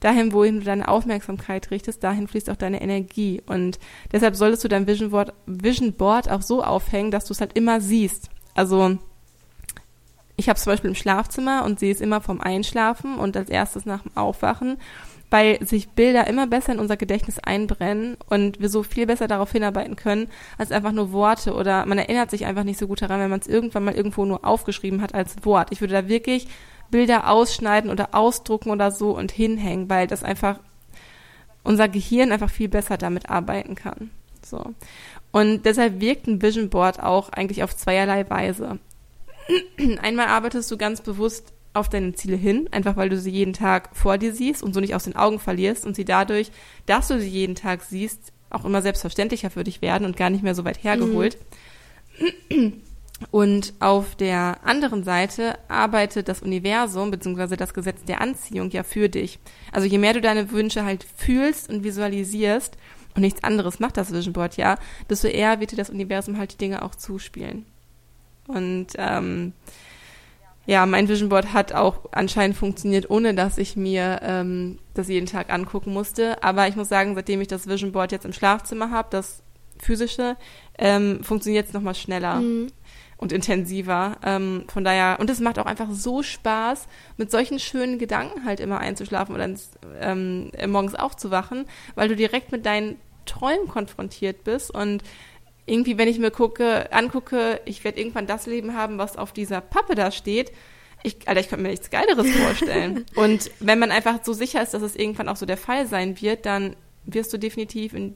Dahin, 0.00 0.32
wohin 0.32 0.60
du 0.60 0.64
deine 0.64 0.88
Aufmerksamkeit 0.88 1.70
richtest, 1.70 2.04
dahin 2.04 2.28
fließt 2.28 2.50
auch 2.50 2.56
deine 2.56 2.80
Energie. 2.80 3.42
Und 3.46 3.78
deshalb 4.12 4.36
solltest 4.36 4.64
du 4.64 4.68
dein 4.68 4.86
Vision 4.86 5.10
Board, 5.10 5.32
Vision 5.46 5.92
Board 5.92 6.30
auch 6.30 6.42
so 6.42 6.62
aufhängen, 6.62 7.10
dass 7.10 7.24
du 7.24 7.32
es 7.32 7.40
halt 7.40 7.56
immer 7.56 7.80
siehst. 7.80 8.30
Also 8.54 8.98
ich 10.36 10.48
habe 10.48 10.58
zum 10.58 10.72
Beispiel 10.72 10.90
im 10.90 10.96
Schlafzimmer 10.96 11.64
und 11.64 11.78
sehe 11.80 11.92
es 11.92 12.00
immer 12.00 12.20
vom 12.20 12.40
Einschlafen 12.40 13.16
und 13.16 13.36
als 13.36 13.48
erstes 13.48 13.86
nach 13.86 14.02
dem 14.02 14.16
Aufwachen, 14.16 14.78
weil 15.30 15.64
sich 15.64 15.88
Bilder 15.88 16.26
immer 16.26 16.46
besser 16.46 16.72
in 16.72 16.78
unser 16.78 16.96
Gedächtnis 16.96 17.38
einbrennen 17.38 18.16
und 18.28 18.60
wir 18.60 18.68
so 18.68 18.82
viel 18.82 19.06
besser 19.06 19.28
darauf 19.28 19.50
hinarbeiten 19.50 19.96
können, 19.96 20.28
als 20.58 20.72
einfach 20.72 20.92
nur 20.92 21.12
Worte 21.12 21.54
oder 21.54 21.86
man 21.86 21.98
erinnert 21.98 22.30
sich 22.30 22.46
einfach 22.46 22.64
nicht 22.64 22.78
so 22.78 22.86
gut 22.86 23.02
daran, 23.02 23.20
wenn 23.20 23.30
man 23.30 23.40
es 23.40 23.46
irgendwann 23.46 23.84
mal 23.84 23.94
irgendwo 23.94 24.24
nur 24.24 24.44
aufgeschrieben 24.44 25.00
hat 25.00 25.14
als 25.14 25.44
Wort. 25.44 25.72
Ich 25.72 25.80
würde 25.80 25.94
da 25.94 26.08
wirklich 26.08 26.46
Bilder 26.90 27.28
ausschneiden 27.30 27.90
oder 27.90 28.14
ausdrucken 28.14 28.70
oder 28.70 28.90
so 28.90 29.16
und 29.16 29.32
hinhängen, 29.32 29.88
weil 29.88 30.06
das 30.06 30.22
einfach 30.22 30.60
unser 31.64 31.88
Gehirn 31.88 32.30
einfach 32.30 32.50
viel 32.50 32.68
besser 32.68 32.96
damit 32.96 33.28
arbeiten 33.28 33.74
kann. 33.74 34.10
So. 34.44 34.74
Und 35.32 35.64
deshalb 35.66 36.00
wirkt 36.00 36.28
ein 36.28 36.40
Vision 36.40 36.70
Board 36.70 37.02
auch 37.02 37.30
eigentlich 37.30 37.64
auf 37.64 37.76
zweierlei 37.76 38.28
Weise. 38.30 38.78
Einmal 40.02 40.26
arbeitest 40.26 40.70
du 40.70 40.76
ganz 40.76 41.00
bewusst 41.00 41.52
auf 41.72 41.88
deine 41.88 42.14
Ziele 42.14 42.36
hin, 42.36 42.68
einfach 42.72 42.96
weil 42.96 43.08
du 43.08 43.18
sie 43.18 43.30
jeden 43.30 43.52
Tag 43.52 43.90
vor 43.94 44.18
dir 44.18 44.32
siehst 44.32 44.62
und 44.62 44.72
so 44.72 44.80
nicht 44.80 44.94
aus 44.94 45.04
den 45.04 45.16
Augen 45.16 45.38
verlierst 45.38 45.84
und 45.86 45.94
sie 45.94 46.04
dadurch, 46.04 46.50
dass 46.86 47.08
du 47.08 47.20
sie 47.20 47.28
jeden 47.28 47.54
Tag 47.54 47.82
siehst, 47.82 48.32
auch 48.50 48.64
immer 48.64 48.82
selbstverständlicher 48.82 49.50
für 49.50 49.64
dich 49.64 49.82
werden 49.82 50.06
und 50.06 50.16
gar 50.16 50.30
nicht 50.30 50.42
mehr 50.42 50.54
so 50.54 50.64
weit 50.64 50.82
hergeholt. 50.82 51.36
Und 53.30 53.72
auf 53.80 54.14
der 54.14 54.58
anderen 54.62 55.02
Seite 55.02 55.58
arbeitet 55.68 56.28
das 56.28 56.42
Universum 56.42 57.10
bzw. 57.10 57.56
das 57.56 57.72
Gesetz 57.72 58.04
der 58.04 58.20
Anziehung 58.20 58.70
ja 58.70 58.82
für 58.82 59.08
dich. 59.08 59.38
Also 59.72 59.88
je 59.88 59.96
mehr 59.96 60.12
du 60.12 60.20
deine 60.20 60.50
Wünsche 60.50 60.84
halt 60.84 61.06
fühlst 61.16 61.70
und 61.70 61.82
visualisierst 61.82 62.76
und 63.14 63.22
nichts 63.22 63.42
anderes 63.42 63.80
macht 63.80 63.96
das 63.96 64.12
Vision 64.12 64.34
Board 64.34 64.58
ja, 64.58 64.78
desto 65.08 65.28
eher 65.28 65.60
wird 65.60 65.72
dir 65.72 65.76
das 65.76 65.88
Universum 65.88 66.36
halt 66.36 66.52
die 66.52 66.58
Dinge 66.58 66.82
auch 66.82 66.94
zuspielen. 66.94 67.64
Und 68.48 68.88
ähm, 68.96 69.52
ja, 70.66 70.84
mein 70.86 71.08
Vision 71.08 71.28
Board 71.28 71.52
hat 71.52 71.72
auch 71.72 72.00
anscheinend 72.12 72.56
funktioniert, 72.56 73.08
ohne 73.10 73.34
dass 73.34 73.56
ich 73.58 73.76
mir 73.76 74.20
ähm, 74.22 74.78
das 74.94 75.08
jeden 75.08 75.26
Tag 75.26 75.52
angucken 75.52 75.92
musste. 75.92 76.42
Aber 76.42 76.66
ich 76.66 76.74
muss 76.76 76.88
sagen, 76.88 77.14
seitdem 77.14 77.40
ich 77.40 77.48
das 77.48 77.68
Vision 77.68 77.92
Board 77.92 78.10
jetzt 78.12 78.24
im 78.24 78.32
Schlafzimmer 78.32 78.90
habe, 78.90 79.08
das 79.10 79.42
physische, 79.78 80.36
ähm, 80.78 81.22
funktioniert 81.22 81.68
es 81.68 81.72
nochmal 81.74 81.94
schneller 81.94 82.36
Mhm. 82.40 82.68
und 83.18 83.30
intensiver. 83.30 84.16
Ähm, 84.24 84.64
von 84.68 84.84
daher, 84.84 85.18
und 85.20 85.30
es 85.30 85.38
macht 85.38 85.58
auch 85.58 85.66
einfach 85.66 85.88
so 85.92 86.22
Spaß, 86.22 86.88
mit 87.16 87.30
solchen 87.30 87.58
schönen 87.60 87.98
Gedanken 87.98 88.44
halt 88.44 88.58
immer 88.58 88.78
einzuschlafen 88.78 89.34
oder 89.34 89.44
ins, 89.44 89.70
ähm, 90.00 90.50
äh, 90.56 90.66
morgens 90.66 90.94
aufzuwachen, 90.94 91.66
weil 91.94 92.08
du 92.08 92.16
direkt 92.16 92.50
mit 92.52 92.66
deinen 92.66 92.96
Träumen 93.26 93.68
konfrontiert 93.68 94.44
bist 94.44 94.70
und 94.70 95.02
irgendwie, 95.66 95.98
wenn 95.98 96.08
ich 96.08 96.18
mir 96.18 96.30
gucke, 96.30 96.92
angucke, 96.92 97.60
ich 97.64 97.84
werde 97.84 97.98
irgendwann 98.00 98.26
das 98.26 98.46
Leben 98.46 98.74
haben, 98.74 98.98
was 98.98 99.16
auf 99.16 99.32
dieser 99.32 99.60
Pappe 99.60 99.94
da 99.94 100.10
steht. 100.10 100.52
Ich, 101.02 101.28
Alter, 101.28 101.40
ich 101.40 101.48
könnte 101.48 101.62
mir 101.62 101.70
nichts 101.70 101.90
Geileres 101.90 102.30
vorstellen. 102.30 103.04
und 103.16 103.50
wenn 103.60 103.78
man 103.78 103.90
einfach 103.90 104.24
so 104.24 104.32
sicher 104.32 104.62
ist, 104.62 104.74
dass 104.74 104.82
es 104.82 104.96
irgendwann 104.96 105.28
auch 105.28 105.36
so 105.36 105.44
der 105.44 105.56
Fall 105.56 105.86
sein 105.86 106.20
wird, 106.20 106.46
dann 106.46 106.76
wirst 107.04 107.32
du 107.32 107.38
definitiv 107.38 107.94
in 107.94 108.14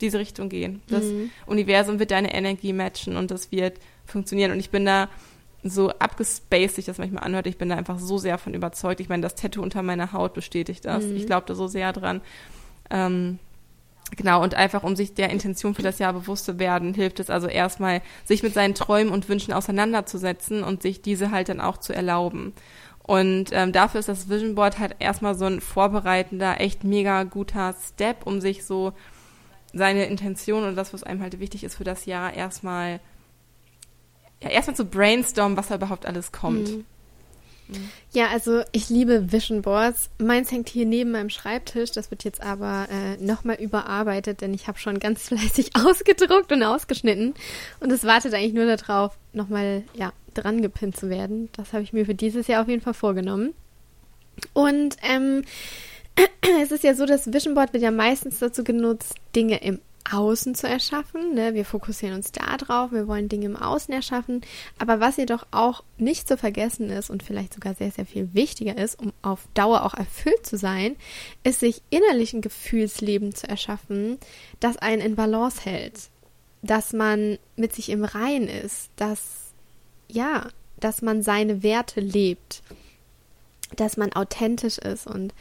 diese 0.00 0.18
Richtung 0.18 0.48
gehen. 0.48 0.82
Das 0.88 1.04
mhm. 1.04 1.30
Universum 1.46 1.98
wird 1.98 2.10
deine 2.10 2.34
Energie 2.34 2.72
matchen 2.72 3.16
und 3.16 3.30
das 3.30 3.50
wird 3.52 3.78
funktionieren. 4.04 4.52
Und 4.52 4.60
ich 4.60 4.70
bin 4.70 4.84
da 4.84 5.08
so 5.62 5.90
abgespaced 5.90 6.74
sich 6.74 6.84
das 6.84 6.98
manchmal 6.98 7.22
anhört, 7.22 7.46
ich 7.46 7.56
bin 7.56 7.68
da 7.68 7.76
einfach 7.76 7.98
so 7.98 8.18
sehr 8.18 8.36
von 8.36 8.52
überzeugt. 8.52 9.00
Ich 9.00 9.08
meine, 9.08 9.22
das 9.22 9.36
Tattoo 9.36 9.62
unter 9.62 9.82
meiner 9.82 10.12
Haut 10.12 10.34
bestätigt 10.34 10.84
das. 10.84 11.04
Mhm. 11.04 11.16
Ich 11.16 11.26
glaube 11.26 11.46
da 11.46 11.54
so 11.54 11.68
sehr 11.68 11.92
dran. 11.92 12.20
Ähm, 12.90 13.38
genau, 14.16 14.42
und 14.42 14.54
einfach 14.54 14.82
um 14.82 14.96
sich 14.96 15.14
der 15.14 15.30
Intention 15.30 15.74
für 15.74 15.82
das 15.82 15.98
Jahr 15.98 16.12
bewusst 16.12 16.44
zu 16.44 16.58
werden, 16.58 16.94
hilft 16.94 17.20
es 17.20 17.30
also 17.30 17.48
erstmal, 17.48 18.02
sich 18.24 18.42
mit 18.42 18.54
seinen 18.54 18.74
Träumen 18.74 19.12
und 19.12 19.28
Wünschen 19.28 19.52
auseinanderzusetzen 19.52 20.62
und 20.62 20.82
sich 20.82 21.02
diese 21.02 21.30
halt 21.30 21.48
dann 21.48 21.60
auch 21.60 21.78
zu 21.78 21.92
erlauben. 21.92 22.52
Und 23.02 23.46
ähm, 23.52 23.72
dafür 23.72 24.00
ist 24.00 24.08
das 24.08 24.28
Vision 24.28 24.54
Board 24.54 24.78
halt 24.78 24.96
erstmal 25.00 25.34
so 25.34 25.44
ein 25.46 25.60
vorbereitender, 25.60 26.60
echt 26.60 26.84
mega 26.84 27.24
guter 27.24 27.74
Step, 27.74 28.26
um 28.26 28.40
sich 28.40 28.64
so 28.64 28.92
seine 29.72 30.04
Intention 30.06 30.64
und 30.64 30.76
das, 30.76 30.92
was 30.92 31.02
einem 31.02 31.20
halt 31.20 31.40
wichtig 31.40 31.64
ist 31.64 31.74
für 31.74 31.84
das 31.84 32.06
Jahr, 32.06 32.34
erstmal 32.34 33.00
ja, 34.42 34.50
erstmal 34.50 34.76
zu 34.76 34.84
brainstormen, 34.84 35.56
was 35.56 35.68
da 35.68 35.76
überhaupt 35.76 36.06
alles 36.06 36.32
kommt. 36.32 36.68
Mhm. 36.68 36.84
Ja, 38.12 38.28
also 38.28 38.62
ich 38.72 38.88
liebe 38.90 39.32
Vision 39.32 39.62
Boards. 39.62 40.10
Meins 40.18 40.50
hängt 40.50 40.68
hier 40.68 40.86
neben 40.86 41.12
meinem 41.12 41.30
Schreibtisch. 41.30 41.92
Das 41.92 42.10
wird 42.10 42.24
jetzt 42.24 42.42
aber 42.42 42.88
äh, 42.90 43.22
nochmal 43.22 43.56
überarbeitet, 43.56 44.40
denn 44.40 44.52
ich 44.54 44.68
habe 44.68 44.78
schon 44.78 44.98
ganz 44.98 45.22
fleißig 45.28 45.70
ausgedruckt 45.76 46.52
und 46.52 46.62
ausgeschnitten. 46.62 47.34
Und 47.80 47.90
es 47.92 48.04
wartet 48.04 48.34
eigentlich 48.34 48.54
nur 48.54 48.66
darauf, 48.66 49.16
nochmal 49.32 49.82
ja, 49.94 50.12
dran 50.34 50.62
gepinnt 50.62 50.96
zu 50.96 51.08
werden. 51.08 51.48
Das 51.52 51.72
habe 51.72 51.82
ich 51.82 51.92
mir 51.92 52.06
für 52.06 52.14
dieses 52.14 52.46
Jahr 52.46 52.62
auf 52.62 52.68
jeden 52.68 52.82
Fall 52.82 52.94
vorgenommen. 52.94 53.54
Und 54.52 54.96
ähm, 55.02 55.44
es 56.62 56.72
ist 56.72 56.84
ja 56.84 56.94
so, 56.94 57.06
das 57.06 57.32
Vision 57.32 57.54
Board 57.54 57.72
wird 57.72 57.82
ja 57.82 57.90
meistens 57.90 58.38
dazu 58.38 58.64
genutzt, 58.64 59.14
Dinge 59.34 59.62
im 59.62 59.80
Außen 60.10 60.54
zu 60.54 60.68
erschaffen. 60.68 61.34
Ne? 61.34 61.54
Wir 61.54 61.64
fokussieren 61.64 62.16
uns 62.16 62.32
da 62.32 62.56
drauf, 62.56 62.92
wir 62.92 63.06
wollen 63.06 63.28
Dinge 63.28 63.46
im 63.46 63.56
Außen 63.56 63.92
erschaffen. 63.92 64.42
Aber 64.78 65.00
was 65.00 65.16
jedoch 65.16 65.46
auch 65.50 65.82
nicht 65.96 66.28
zu 66.28 66.36
vergessen 66.36 66.90
ist 66.90 67.10
und 67.10 67.22
vielleicht 67.22 67.54
sogar 67.54 67.74
sehr, 67.74 67.90
sehr 67.90 68.06
viel 68.06 68.34
wichtiger 68.34 68.76
ist, 68.76 68.98
um 68.98 69.12
auf 69.22 69.46
Dauer 69.54 69.84
auch 69.84 69.94
erfüllt 69.94 70.44
zu 70.44 70.56
sein, 70.56 70.96
ist 71.44 71.60
sich 71.60 71.82
innerlich 71.90 72.32
ein 72.32 72.40
Gefühlsleben 72.40 73.34
zu 73.34 73.48
erschaffen, 73.48 74.18
das 74.60 74.76
einen 74.76 75.02
in 75.02 75.16
Balance 75.16 75.62
hält. 75.62 76.10
Dass 76.62 76.92
man 76.92 77.38
mit 77.56 77.74
sich 77.74 77.88
im 77.88 78.04
Rein 78.04 78.46
ist, 78.48 78.90
dass, 78.96 79.52
ja, 80.08 80.48
dass 80.78 81.02
man 81.02 81.22
seine 81.22 81.62
Werte 81.62 82.00
lebt, 82.00 82.62
dass 83.76 83.96
man 83.96 84.12
authentisch 84.12 84.78
ist 84.78 85.06
und 85.06 85.32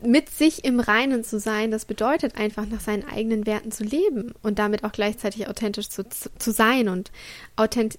mit 0.00 0.28
sich 0.30 0.64
im 0.64 0.80
Reinen 0.80 1.24
zu 1.24 1.38
sein, 1.38 1.70
das 1.70 1.84
bedeutet 1.84 2.36
einfach 2.36 2.66
nach 2.66 2.80
seinen 2.80 3.08
eigenen 3.08 3.46
Werten 3.46 3.72
zu 3.72 3.84
leben 3.84 4.32
und 4.42 4.58
damit 4.58 4.84
auch 4.84 4.92
gleichzeitig 4.92 5.48
authentisch 5.48 5.88
zu, 5.88 6.04
zu 6.08 6.52
sein 6.52 6.88
und 6.88 7.10
authent 7.56 7.98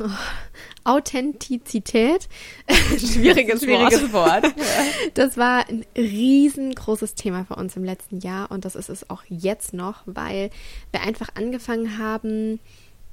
oh, 0.00 0.04
Authentizität, 0.84 2.28
schwieriges, 2.98 3.62
schwieriges 3.62 4.12
Wort. 4.12 4.42
Wort. 4.44 4.54
Das 5.14 5.36
war 5.36 5.68
ein 5.68 5.86
riesengroßes 5.96 7.14
Thema 7.14 7.44
für 7.44 7.56
uns 7.56 7.76
im 7.76 7.84
letzten 7.84 8.18
Jahr 8.18 8.50
und 8.50 8.64
das 8.64 8.74
ist 8.74 8.90
es 8.90 9.08
auch 9.08 9.22
jetzt 9.28 9.72
noch, 9.72 10.02
weil 10.06 10.50
wir 10.90 11.02
einfach 11.02 11.28
angefangen 11.34 11.98
haben, 11.98 12.60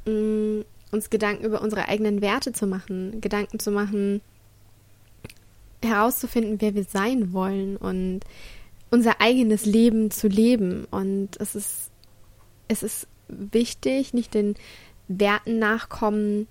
mm, 0.05 0.65
uns 0.91 1.09
Gedanken 1.09 1.45
über 1.45 1.61
unsere 1.61 1.88
eigenen 1.88 2.21
Werte 2.21 2.51
zu 2.51 2.67
machen, 2.67 3.21
Gedanken 3.21 3.59
zu 3.59 3.71
machen, 3.71 4.21
herauszufinden, 5.83 6.59
wer 6.59 6.75
wir 6.75 6.83
sein 6.83 7.33
wollen 7.33 7.77
und 7.77 8.21
unser 8.91 9.21
eigenes 9.21 9.65
Leben 9.65 10.12
zu 10.12 10.27
leben. 10.27 10.86
Und 10.91 11.39
es 11.39 11.55
ist, 11.55 11.91
es 12.67 12.83
ist 12.83 13.07
wichtig, 13.27 14.13
nicht 14.13 14.33
den 14.33 14.55
Werten 15.07 15.59
nachkommen, 15.59 16.48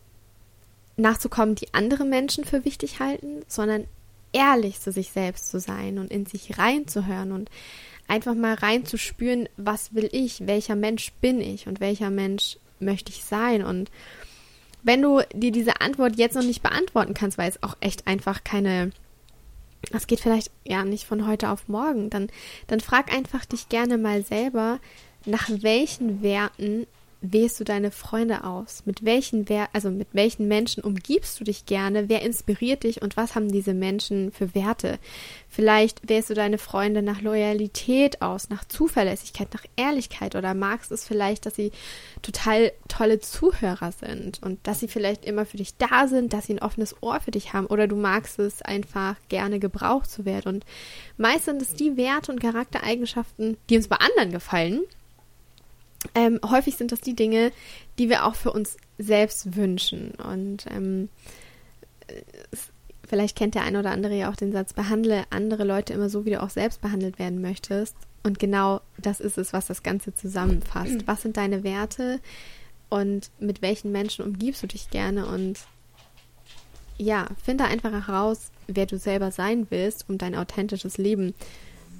nachzukommen, 0.96 1.54
die 1.54 1.72
andere 1.74 2.04
Menschen 2.04 2.44
für 2.44 2.64
wichtig 2.64 3.00
halten, 3.00 3.42
sondern 3.46 3.84
ehrlich 4.32 4.80
zu 4.80 4.92
sich 4.92 5.10
selbst 5.10 5.50
zu 5.50 5.60
sein 5.60 5.98
und 5.98 6.10
in 6.10 6.26
sich 6.26 6.58
reinzuhören 6.58 7.32
und 7.32 7.50
einfach 8.08 8.34
mal 8.34 8.54
reinzuspüren, 8.54 9.48
was 9.56 9.94
will 9.94 10.08
ich, 10.12 10.46
welcher 10.46 10.76
Mensch 10.76 11.12
bin 11.20 11.40
ich 11.40 11.66
und 11.66 11.80
welcher 11.80 12.10
Mensch 12.10 12.58
möchte 12.80 13.12
ich 13.12 13.24
sein. 13.24 13.62
Und 13.62 13.90
wenn 14.82 15.02
du 15.02 15.20
dir 15.34 15.52
diese 15.52 15.80
Antwort 15.80 16.16
jetzt 16.16 16.34
noch 16.34 16.42
nicht 16.42 16.62
beantworten 16.62 17.14
kannst, 17.14 17.38
weil 17.38 17.50
es 17.50 17.62
auch 17.62 17.76
echt 17.80 18.06
einfach 18.06 18.44
keine 18.44 18.90
das 19.92 20.06
geht 20.06 20.20
vielleicht 20.20 20.50
ja 20.64 20.84
nicht 20.84 21.04
von 21.04 21.26
heute 21.26 21.50
auf 21.50 21.68
morgen, 21.68 22.10
dann, 22.10 22.28
dann 22.66 22.80
frag 22.80 23.12
einfach 23.12 23.44
dich 23.44 23.68
gerne 23.68 23.98
mal 23.98 24.24
selber, 24.24 24.80
nach 25.24 25.48
welchen 25.48 26.22
Werten 26.22 26.86
wählst 27.20 27.58
du 27.58 27.64
deine 27.64 27.90
Freunde 27.90 28.44
aus? 28.44 28.82
Mit 28.84 29.04
welchen 29.04 29.48
Wer 29.48 29.68
also 29.72 29.90
mit 29.90 30.08
welchen 30.12 30.46
Menschen 30.46 30.82
umgibst 30.82 31.40
du 31.40 31.44
dich 31.44 31.66
gerne? 31.66 32.08
Wer 32.08 32.22
inspiriert 32.22 32.84
dich 32.84 33.02
und 33.02 33.16
was 33.16 33.34
haben 33.34 33.50
diese 33.50 33.74
Menschen 33.74 34.30
für 34.32 34.54
Werte? 34.54 34.98
Vielleicht 35.48 36.08
wählst 36.08 36.30
du 36.30 36.34
deine 36.34 36.58
Freunde 36.58 37.02
nach 37.02 37.20
Loyalität 37.20 38.22
aus, 38.22 38.50
nach 38.50 38.64
Zuverlässigkeit, 38.64 39.52
nach 39.52 39.64
Ehrlichkeit 39.76 40.36
oder 40.36 40.54
magst 40.54 40.92
es 40.92 41.04
vielleicht, 41.04 41.46
dass 41.46 41.56
sie 41.56 41.72
total 42.22 42.72
tolle 42.86 43.18
Zuhörer 43.20 43.92
sind 43.92 44.40
und 44.42 44.64
dass 44.66 44.80
sie 44.80 44.88
vielleicht 44.88 45.24
immer 45.24 45.46
für 45.46 45.56
dich 45.56 45.76
da 45.76 46.06
sind, 46.06 46.32
dass 46.32 46.46
sie 46.46 46.54
ein 46.54 46.62
offenes 46.62 46.94
Ohr 47.02 47.20
für 47.20 47.32
dich 47.32 47.52
haben 47.52 47.66
oder 47.66 47.88
du 47.88 47.96
magst 47.96 48.38
es 48.38 48.62
einfach 48.62 49.16
gerne 49.28 49.58
gebraucht 49.58 50.10
zu 50.10 50.24
werden 50.24 50.48
und 50.48 50.66
meist 51.16 51.46
sind 51.46 51.62
es 51.62 51.74
die 51.74 51.96
Werte 51.96 52.30
und 52.30 52.40
Charaktereigenschaften, 52.40 53.56
die 53.68 53.76
uns 53.76 53.88
bei 53.88 53.96
anderen 53.96 54.30
gefallen 54.30 54.82
ähm, 56.14 56.40
häufig 56.48 56.76
sind 56.76 56.92
das 56.92 57.00
die 57.00 57.14
Dinge, 57.14 57.52
die 57.98 58.08
wir 58.08 58.24
auch 58.24 58.34
für 58.34 58.52
uns 58.52 58.76
selbst 58.98 59.56
wünschen. 59.56 60.12
Und 60.12 60.66
ähm, 60.70 61.08
vielleicht 63.06 63.36
kennt 63.36 63.54
der 63.54 63.62
eine 63.62 63.80
oder 63.80 63.90
andere 63.90 64.16
ja 64.16 64.30
auch 64.30 64.36
den 64.36 64.52
Satz, 64.52 64.72
behandle 64.72 65.24
andere 65.30 65.64
Leute 65.64 65.92
immer 65.92 66.08
so, 66.08 66.24
wie 66.24 66.30
du 66.30 66.42
auch 66.42 66.50
selbst 66.50 66.80
behandelt 66.80 67.18
werden 67.18 67.40
möchtest. 67.40 67.96
Und 68.22 68.38
genau 68.38 68.80
das 68.98 69.20
ist 69.20 69.38
es, 69.38 69.52
was 69.52 69.66
das 69.66 69.82
Ganze 69.82 70.14
zusammenfasst. 70.14 71.06
Was 71.06 71.22
sind 71.22 71.36
deine 71.36 71.62
Werte 71.64 72.20
und 72.88 73.30
mit 73.38 73.62
welchen 73.62 73.92
Menschen 73.92 74.24
umgibst 74.24 74.62
du 74.62 74.66
dich 74.66 74.90
gerne? 74.90 75.26
Und 75.26 75.58
ja, 76.98 77.28
finde 77.42 77.64
einfach 77.64 77.92
heraus, 77.92 78.50
wer 78.66 78.86
du 78.86 78.98
selber 78.98 79.30
sein 79.30 79.68
willst, 79.70 80.08
um 80.08 80.18
dein 80.18 80.34
authentisches 80.34 80.98
Leben 80.98 81.34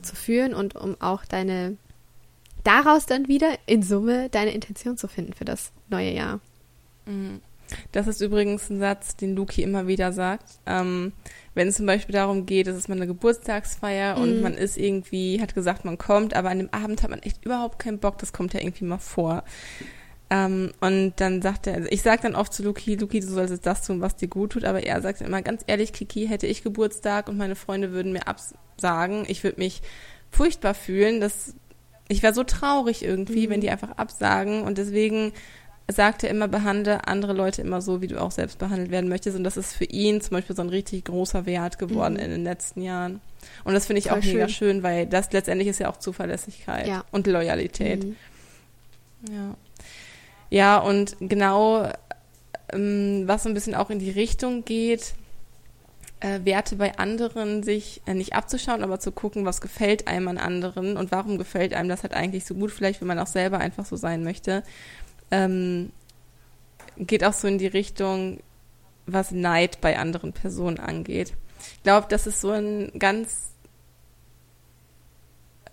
zu 0.03 0.17
führen 0.17 0.55
und 0.55 0.77
um 0.77 0.97
auch 1.01 1.25
deine 1.25 1.77
daraus 2.65 3.07
dann 3.07 3.29
wieder 3.29 3.55
in 3.67 3.83
Summe 3.83 4.29
deine 4.31 4.53
Intention 4.53 4.97
zu 4.97 5.09
finden 5.09 5.33
für 5.33 5.45
das 5.45 5.73
neue 5.89 6.13
Jahr. 6.13 6.41
Mhm. 7.07 7.41
Das 7.93 8.07
ist 8.07 8.21
übrigens 8.21 8.71
ein 8.71 8.81
Satz, 8.81 9.17
den 9.17 9.35
Luki 9.35 9.63
immer 9.63 9.87
wieder 9.87 10.13
sagt. 10.13 10.45
Ähm, 10.67 11.13
wenn 11.55 11.69
es 11.69 11.77
zum 11.77 11.87
Beispiel 11.87 12.15
darum 12.15 12.47
geht, 12.47 12.67
es 12.67 12.77
ist 12.77 12.89
mal 12.89 12.97
eine 12.97 13.07
Geburtstagsfeier 13.07 14.17
mhm. 14.17 14.23
und 14.23 14.43
man 14.43 14.55
ist 14.55 14.77
irgendwie, 14.79 15.41
hat 15.41 15.55
gesagt, 15.55 15.85
man 15.85 15.99
kommt, 15.99 16.35
aber 16.35 16.51
an 16.51 16.59
dem 16.59 16.73
Abend 16.73 17.03
hat 17.03 17.11
man 17.11 17.21
echt 17.21 17.45
überhaupt 17.45 17.79
keinen 17.79 17.99
Bock, 17.99 18.19
das 18.19 18.33
kommt 18.33 18.55
ja 18.55 18.61
irgendwie 18.61 18.85
mal 18.85 18.99
vor. 18.99 19.45
Ähm, 20.31 20.73
und 20.81 21.15
dann 21.17 21.41
sagt 21.41 21.67
er, 21.67 21.75
also 21.75 21.89
ich 21.91 22.03
sage 22.03 22.23
dann 22.23 22.35
oft 22.35 22.53
zu 22.53 22.63
Luki, 22.63 22.97
Luki, 22.97 23.21
du 23.21 23.27
sollst 23.27 23.53
jetzt 23.53 23.67
das 23.67 23.87
tun, 23.87 24.01
was 24.01 24.17
dir 24.17 24.29
gut 24.29 24.53
tut, 24.53 24.65
aber 24.65 24.83
er 24.83 25.01
sagt 25.01 25.21
immer 25.23 25.43
ganz 25.43 25.63
ehrlich, 25.67 25.93
Kiki, 25.93 26.27
hätte 26.29 26.47
ich 26.47 26.63
Geburtstag 26.63 27.29
und 27.29 27.39
meine 27.39 27.57
Freunde 27.57 27.93
würden 27.93 28.13
mir 28.13 28.29
absagen, 28.29 29.25
ich 29.27 29.43
würde 29.43 29.59
mich 29.59 29.81
furchtbar 30.31 30.75
fühlen, 30.75 31.21
das 31.21 31.55
ich 32.09 32.23
war 32.23 32.33
so 32.33 32.43
traurig 32.43 33.05
irgendwie, 33.05 33.47
mhm. 33.47 33.51
wenn 33.51 33.61
die 33.61 33.71
einfach 33.71 33.93
absagen 33.97 34.63
und 34.63 34.79
deswegen 34.79 35.33
sagt 35.91 36.23
er 36.23 36.31
immer, 36.31 36.49
behandle 36.49 37.07
andere 37.07 37.33
Leute 37.33 37.63
immer 37.63 37.81
so, 37.81 38.03
wie 38.03 38.09
du 38.09 38.21
auch 38.21 38.31
selbst 38.31 38.59
behandelt 38.59 38.91
werden 38.91 39.09
möchtest. 39.09 39.37
Und 39.37 39.45
das 39.45 39.57
ist 39.57 39.73
für 39.73 39.85
ihn 39.85 40.21
zum 40.21 40.33
Beispiel 40.33 40.55
so 40.55 40.61
ein 40.61 40.69
richtig 40.69 41.07
großer 41.07 41.47
Wert 41.47 41.79
geworden 41.79 42.15
mhm. 42.15 42.21
in 42.21 42.31
den 42.31 42.45
letzten 42.45 42.83
Jahren. 42.83 43.21
Und 43.65 43.73
das 43.73 43.87
finde 43.87 44.01
ich 44.01 44.09
Voll 44.09 44.19
auch 44.19 44.25
mega 44.25 44.49
schön, 44.49 44.83
weil 44.83 45.07
das 45.07 45.33
letztendlich 45.33 45.69
ist 45.69 45.81
ja 45.81 45.89
auch 45.91 45.97
Zuverlässigkeit 45.97 46.87
ja. 46.87 47.05
und 47.11 47.27
Loyalität. 47.27 48.05
Mhm. 48.05 48.17
Ja. 49.31 49.55
Ja, 50.51 50.79
und 50.79 51.17
genau, 51.21 51.91
ähm, 52.73 53.23
was 53.27 53.43
so 53.43 53.49
ein 53.49 53.55
bisschen 53.55 53.75
auch 53.75 53.91
in 53.91 53.99
die 53.99 54.11
Richtung 54.11 54.65
geht, 54.65 55.15
äh, 56.21 56.41
Werte 56.45 56.77
bei 56.77 56.99
anderen 56.99 57.63
sich 57.63 58.03
äh, 58.07 58.15
nicht 58.15 58.35
abzuschauen, 58.35 58.83
aber 58.83 58.99
zu 59.01 59.13
gucken, 59.13 59.45
was 59.45 59.61
gefällt 59.61 60.09
einem 60.09 60.29
an 60.29 60.39
anderen 60.39 60.97
und 60.97 61.13
warum 61.13 61.39
gefällt 61.39 61.75
einem 61.75 61.89
das 61.89 62.03
halt 62.03 62.15
eigentlich 62.15 62.45
so 62.45 62.55
gut, 62.55 62.71
vielleicht 62.71 63.01
wenn 63.01 63.09
man 63.09 63.19
auch 63.19 63.27
selber 63.27 63.59
einfach 63.59 63.87
so 63.87 63.97
sein 63.97 64.25
möchte. 64.25 64.63
Ähm, 65.31 65.93
geht 66.97 67.25
auch 67.25 67.33
so 67.33 67.47
in 67.47 67.59
die 67.59 67.67
Richtung, 67.67 68.41
was 69.07 69.31
Neid 69.31 69.81
bei 69.81 69.99
anderen 69.99 70.33
Personen 70.33 70.79
angeht. 70.79 71.35
Ich 71.77 71.83
glaube, 71.83 72.07
das 72.09 72.27
ist 72.27 72.41
so 72.41 72.51
ein 72.51 72.93
ganz 72.99 73.49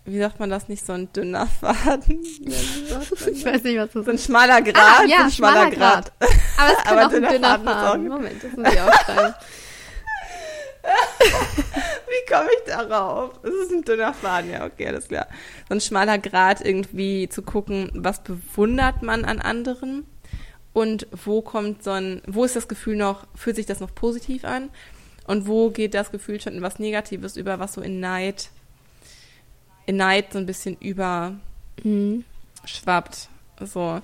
wie 0.07 0.19
sagt 0.19 0.39
man 0.39 0.51
das 0.51 0.67
nicht, 0.67 0.85
so 0.85 0.93
ein 0.93 1.11
dünner 1.13 1.47
Faden? 1.61 2.21
ich 2.23 3.45
weiß 3.45 3.63
nicht, 3.63 3.77
was 3.77 3.91
das 3.91 3.95
ist. 3.95 4.05
So 4.05 4.11
ein 4.11 4.19
schmaler 4.19 4.61
Grad. 4.61 4.77
Ah, 4.77 5.03
ja, 5.07 5.23
ein 5.23 5.31
schmaler 5.31 5.71
Grad. 5.71 6.11
Grad. 6.19 6.29
Aber 6.57 6.71
es 6.71 6.77
kann 6.83 6.99
Aber 6.99 7.07
auch 7.07 7.13
ein 7.13 7.33
dünner 7.33 7.59
Faden. 7.59 7.65
Faden. 7.65 8.07
Moment, 8.07 8.43
das 8.43 8.51
muss 8.51 8.73
ich 8.73 8.81
aufschreiben. 8.81 9.33
Wie 12.25 12.33
komme 12.33 12.49
ich 12.57 12.71
darauf? 12.71 13.39
Es 13.43 13.53
ist 13.53 13.71
ein 13.71 13.83
dünner 13.83 14.13
Faden, 14.13 14.51
ja, 14.51 14.65
okay, 14.65 14.87
alles 14.87 15.07
klar. 15.07 15.27
So 15.67 15.75
ein 15.75 15.81
schmaler 15.81 16.17
Grad 16.17 16.61
irgendwie 16.65 17.29
zu 17.29 17.41
gucken, 17.41 17.89
was 17.93 18.23
bewundert 18.23 19.03
man 19.03 19.25
an 19.25 19.39
anderen 19.39 20.05
und 20.73 21.07
wo 21.11 21.41
kommt 21.41 21.83
so 21.83 21.91
ein, 21.91 22.21
wo 22.27 22.43
ist 22.43 22.55
das 22.55 22.67
Gefühl 22.67 22.95
noch, 22.95 23.27
fühlt 23.35 23.55
sich 23.55 23.65
das 23.65 23.79
noch 23.79 23.93
positiv 23.93 24.43
an 24.43 24.69
und 25.27 25.47
wo 25.47 25.69
geht 25.69 25.93
das 25.93 26.11
Gefühl 26.11 26.41
schon 26.41 26.53
in 26.53 26.61
was 26.61 26.79
Negatives 26.79 27.37
über, 27.37 27.59
was 27.59 27.73
so 27.73 27.81
in 27.81 27.99
Neid, 27.99 28.49
in 29.85 29.97
Neid 29.97 30.33
so 30.33 30.39
ein 30.39 30.45
bisschen 30.45 30.77
über 30.79 31.35
mhm. 31.83 32.23
schwappt. 32.65 33.29
So. 33.59 34.01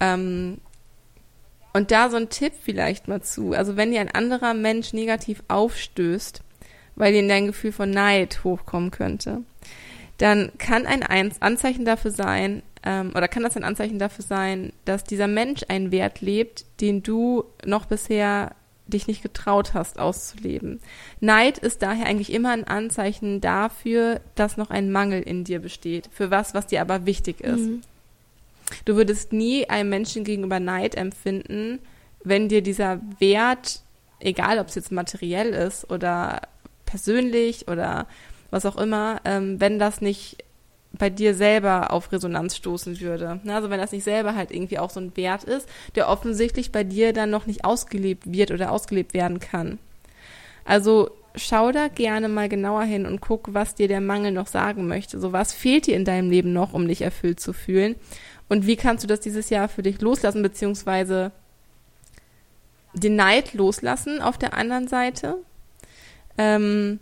Ähm, 0.00 0.58
und 1.72 1.90
da 1.90 2.10
so 2.10 2.16
ein 2.16 2.28
Tipp 2.28 2.54
vielleicht 2.60 3.06
mal 3.06 3.22
zu. 3.22 3.52
Also 3.52 3.76
wenn 3.76 3.92
dir 3.92 4.00
ein 4.00 4.10
anderer 4.10 4.54
Mensch 4.54 4.92
negativ 4.92 5.42
aufstößt, 5.48 6.42
weil 7.00 7.14
dir 7.14 7.26
dein 7.26 7.46
Gefühl 7.46 7.72
von 7.72 7.90
Neid 7.90 8.44
hochkommen 8.44 8.90
könnte, 8.90 9.40
dann 10.18 10.52
kann 10.58 10.86
ein 10.86 11.02
Anzeichen 11.40 11.86
dafür 11.86 12.10
sein, 12.10 12.62
ähm, 12.84 13.12
oder 13.14 13.26
kann 13.26 13.42
das 13.42 13.56
ein 13.56 13.64
Anzeichen 13.64 13.98
dafür 13.98 14.24
sein, 14.24 14.74
dass 14.84 15.04
dieser 15.04 15.26
Mensch 15.26 15.62
einen 15.68 15.92
Wert 15.92 16.20
lebt, 16.20 16.66
den 16.82 17.02
du 17.02 17.44
noch 17.64 17.86
bisher 17.86 18.54
dich 18.86 19.06
nicht 19.06 19.22
getraut 19.22 19.72
hast 19.72 19.98
auszuleben. 19.98 20.80
Neid 21.20 21.56
ist 21.56 21.80
daher 21.80 22.06
eigentlich 22.06 22.32
immer 22.32 22.50
ein 22.50 22.64
Anzeichen 22.64 23.40
dafür, 23.40 24.20
dass 24.34 24.58
noch 24.58 24.68
ein 24.68 24.92
Mangel 24.92 25.22
in 25.22 25.44
dir 25.44 25.60
besteht, 25.60 26.10
für 26.12 26.30
was, 26.30 26.52
was 26.52 26.66
dir 26.66 26.82
aber 26.82 27.06
wichtig 27.06 27.40
ist. 27.40 27.60
Mhm. 27.60 27.80
Du 28.84 28.96
würdest 28.96 29.32
nie 29.32 29.70
einem 29.70 29.88
Menschen 29.88 30.24
gegenüber 30.24 30.60
Neid 30.60 30.96
empfinden, 30.96 31.78
wenn 32.24 32.50
dir 32.50 32.60
dieser 32.62 33.00
Wert, 33.20 33.80
egal 34.18 34.58
ob 34.58 34.68
es 34.68 34.74
jetzt 34.74 34.92
materiell 34.92 35.48
ist 35.48 35.90
oder 35.90 36.42
persönlich 36.90 37.68
oder 37.68 38.06
was 38.50 38.66
auch 38.66 38.76
immer, 38.76 39.20
ähm, 39.24 39.60
wenn 39.60 39.78
das 39.78 40.00
nicht 40.00 40.44
bei 40.92 41.08
dir 41.08 41.34
selber 41.34 41.92
auf 41.92 42.10
Resonanz 42.10 42.56
stoßen 42.56 43.00
würde. 43.00 43.40
Also 43.46 43.70
wenn 43.70 43.78
das 43.78 43.92
nicht 43.92 44.02
selber 44.02 44.34
halt 44.34 44.50
irgendwie 44.50 44.78
auch 44.78 44.90
so 44.90 44.98
ein 44.98 45.16
Wert 45.16 45.44
ist, 45.44 45.68
der 45.94 46.08
offensichtlich 46.08 46.72
bei 46.72 46.82
dir 46.82 47.12
dann 47.12 47.30
noch 47.30 47.46
nicht 47.46 47.64
ausgelebt 47.64 48.32
wird 48.32 48.50
oder 48.50 48.72
ausgelebt 48.72 49.14
werden 49.14 49.38
kann. 49.38 49.78
Also 50.64 51.10
schau 51.36 51.70
da 51.70 51.86
gerne 51.86 52.28
mal 52.28 52.48
genauer 52.48 52.82
hin 52.82 53.06
und 53.06 53.20
guck, 53.20 53.54
was 53.54 53.76
dir 53.76 53.86
der 53.86 54.00
Mangel 54.00 54.32
noch 54.32 54.48
sagen 54.48 54.88
möchte. 54.88 55.20
So 55.20 55.32
was 55.32 55.52
fehlt 55.52 55.86
dir 55.86 55.94
in 55.94 56.04
deinem 56.04 56.28
Leben 56.28 56.52
noch, 56.52 56.72
um 56.72 56.88
dich 56.88 57.02
erfüllt 57.02 57.38
zu 57.38 57.52
fühlen? 57.52 57.94
Und 58.48 58.66
wie 58.66 58.76
kannst 58.76 59.04
du 59.04 59.08
das 59.08 59.20
dieses 59.20 59.48
Jahr 59.48 59.68
für 59.68 59.82
dich 59.82 60.00
loslassen, 60.00 60.42
beziehungsweise 60.42 61.30
den 62.94 63.14
Neid 63.14 63.54
loslassen 63.54 64.20
auf 64.20 64.38
der 64.38 64.54
anderen 64.54 64.88
Seite? 64.88 65.36
Ähm, 66.40 66.98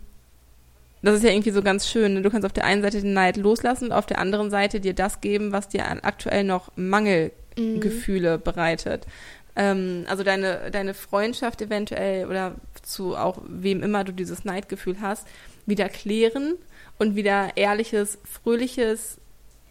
das 1.01 1.15
ist 1.15 1.23
ja 1.23 1.31
irgendwie 1.31 1.51
so 1.51 1.61
ganz 1.61 1.87
schön. 1.87 2.15
Ne? 2.15 2.21
Du 2.21 2.29
kannst 2.29 2.45
auf 2.45 2.51
der 2.51 2.65
einen 2.65 2.81
Seite 2.81 3.01
den 3.01 3.13
Neid 3.13 3.37
loslassen 3.37 3.85
und 3.85 3.91
auf 3.93 4.05
der 4.05 4.19
anderen 4.19 4.49
Seite 4.49 4.81
dir 4.81 4.93
das 4.93 5.21
geben, 5.21 5.53
was 5.53 5.69
dir 5.69 5.85
aktuell 6.03 6.43
noch 6.43 6.71
Mangelgefühle 6.75 8.37
mhm. 8.37 8.41
bereitet. 8.41 9.07
Ähm, 9.55 10.03
also 10.09 10.23
deine, 10.23 10.71
deine 10.71 10.93
Freundschaft 10.93 11.61
eventuell 11.61 12.27
oder 12.27 12.55
zu 12.81 13.15
auch 13.15 13.41
wem 13.47 13.81
immer 13.81 14.03
du 14.03 14.11
dieses 14.11 14.43
Neidgefühl 14.43 14.97
hast, 14.99 15.25
wieder 15.65 15.87
klären 15.87 16.55
und 16.97 17.15
wieder 17.15 17.55
ehrliches, 17.55 18.17
fröhliches 18.25 19.19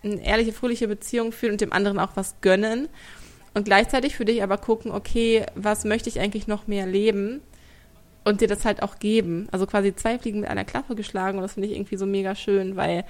eine 0.03 0.25
ehrliche, 0.25 0.53
fröhliche 0.53 0.89
Beziehung 0.89 1.33
führen 1.33 1.53
und 1.53 1.61
dem 1.61 1.73
anderen 1.73 1.99
auch 1.99 2.13
was 2.15 2.41
gönnen. 2.41 2.89
Und 3.53 3.65
gleichzeitig 3.65 4.17
für 4.17 4.25
dich 4.25 4.43
aber 4.43 4.57
gucken, 4.57 4.93
okay, 4.93 5.45
was 5.57 5.85
möchte 5.85 6.09
ich 6.09 6.21
eigentlich 6.21 6.47
noch 6.47 6.69
mehr 6.69 6.87
leben? 6.87 7.43
Und 8.29 8.43
dir 8.43 8.49
das 8.49 8.67
halt 8.67 8.83
auch 8.83 8.99
geben. 8.99 9.49
Also 9.53 9.67
quasi 9.67 9.95
zwei 9.95 10.19
Fliegen 10.19 10.41
mit 10.41 10.51
einer 10.51 10.67
Klappe 10.67 10.95
geschlagen. 10.95 11.39
Und 11.39 11.43
das 11.43 11.55
finde 11.55 11.69
ich 11.69 11.75
irgendwie 11.75 11.97
so 11.97 12.05
mega 12.05 12.35
schön, 12.35 12.77
weil 12.77 13.05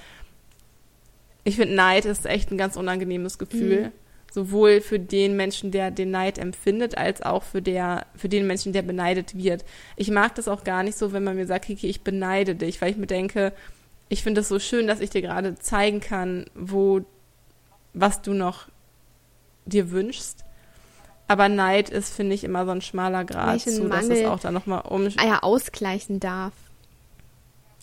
ich 1.43 1.57
finde, 1.57 1.75
Neid 1.75 2.05
ist 2.05 2.25
echt 2.25 2.53
ein 2.53 2.59
ganz 2.59 2.77
unangenehmes 2.77 3.37
Gefühl. 3.37 3.87
Mhm. 3.87 3.93
Sowohl 4.31 4.81
für 4.81 5.01
den 5.01 5.35
Menschen, 5.35 5.73
der 5.73 5.91
den 5.91 6.13
Neid 6.13 6.39
empfindet, 6.39 6.97
als 6.97 7.21
auch 7.23 7.43
für, 7.43 7.63
der, 7.63 8.07
für 8.15 8.29
den 8.29 8.47
Menschen, 8.47 8.73
der 8.73 8.83
beneidet 8.83 9.37
wird. 9.37 9.65
Ich 9.97 10.11
mag 10.11 10.37
das 10.37 10.47
auch 10.47 10.63
gar 10.63 10.85
nicht 10.85 10.97
so, 10.97 11.13
wenn 11.13 11.25
man 11.25 11.35
mir 11.35 11.47
sagt, 11.47 11.65
Kiki, 11.65 11.89
ich 11.89 12.03
beneide 12.03 12.55
dich, 12.55 12.81
weil 12.81 12.93
ich 12.93 12.97
mir 12.97 13.07
denke, 13.07 13.53
ich 14.09 14.23
finde 14.23 14.43
es 14.43 14.49
so 14.49 14.61
schön, 14.61 14.87
dass 14.87 15.01
ich 15.01 15.11
dir 15.11 15.23
gerade 15.23 15.59
zeigen 15.59 16.01
kann, 16.01 16.45
wo, 16.55 17.01
was 17.93 18.23
du 18.23 18.35
noch 18.35 18.69
dir 19.67 19.91
wünschst. 19.91 20.45
Aber 21.29 21.49
Neid 21.51 21.91
ist, 21.91 22.15
finde 22.15 22.35
ich, 22.35 22.43
immer 22.43 22.65
so 22.65 22.73
ein 22.73 22.81
schmaler 22.81 23.25
Grad 23.25 23.61
zu, 23.61 23.89
dass 23.89 24.09
es 24.09 24.27
auch 24.27 24.41
da 24.41 24.51
nochmal 24.51 24.81
um... 24.89 25.09
Ah 25.19 25.27
ja, 25.27 25.39
ausgleichen 25.43 26.21
darf. 26.21 26.55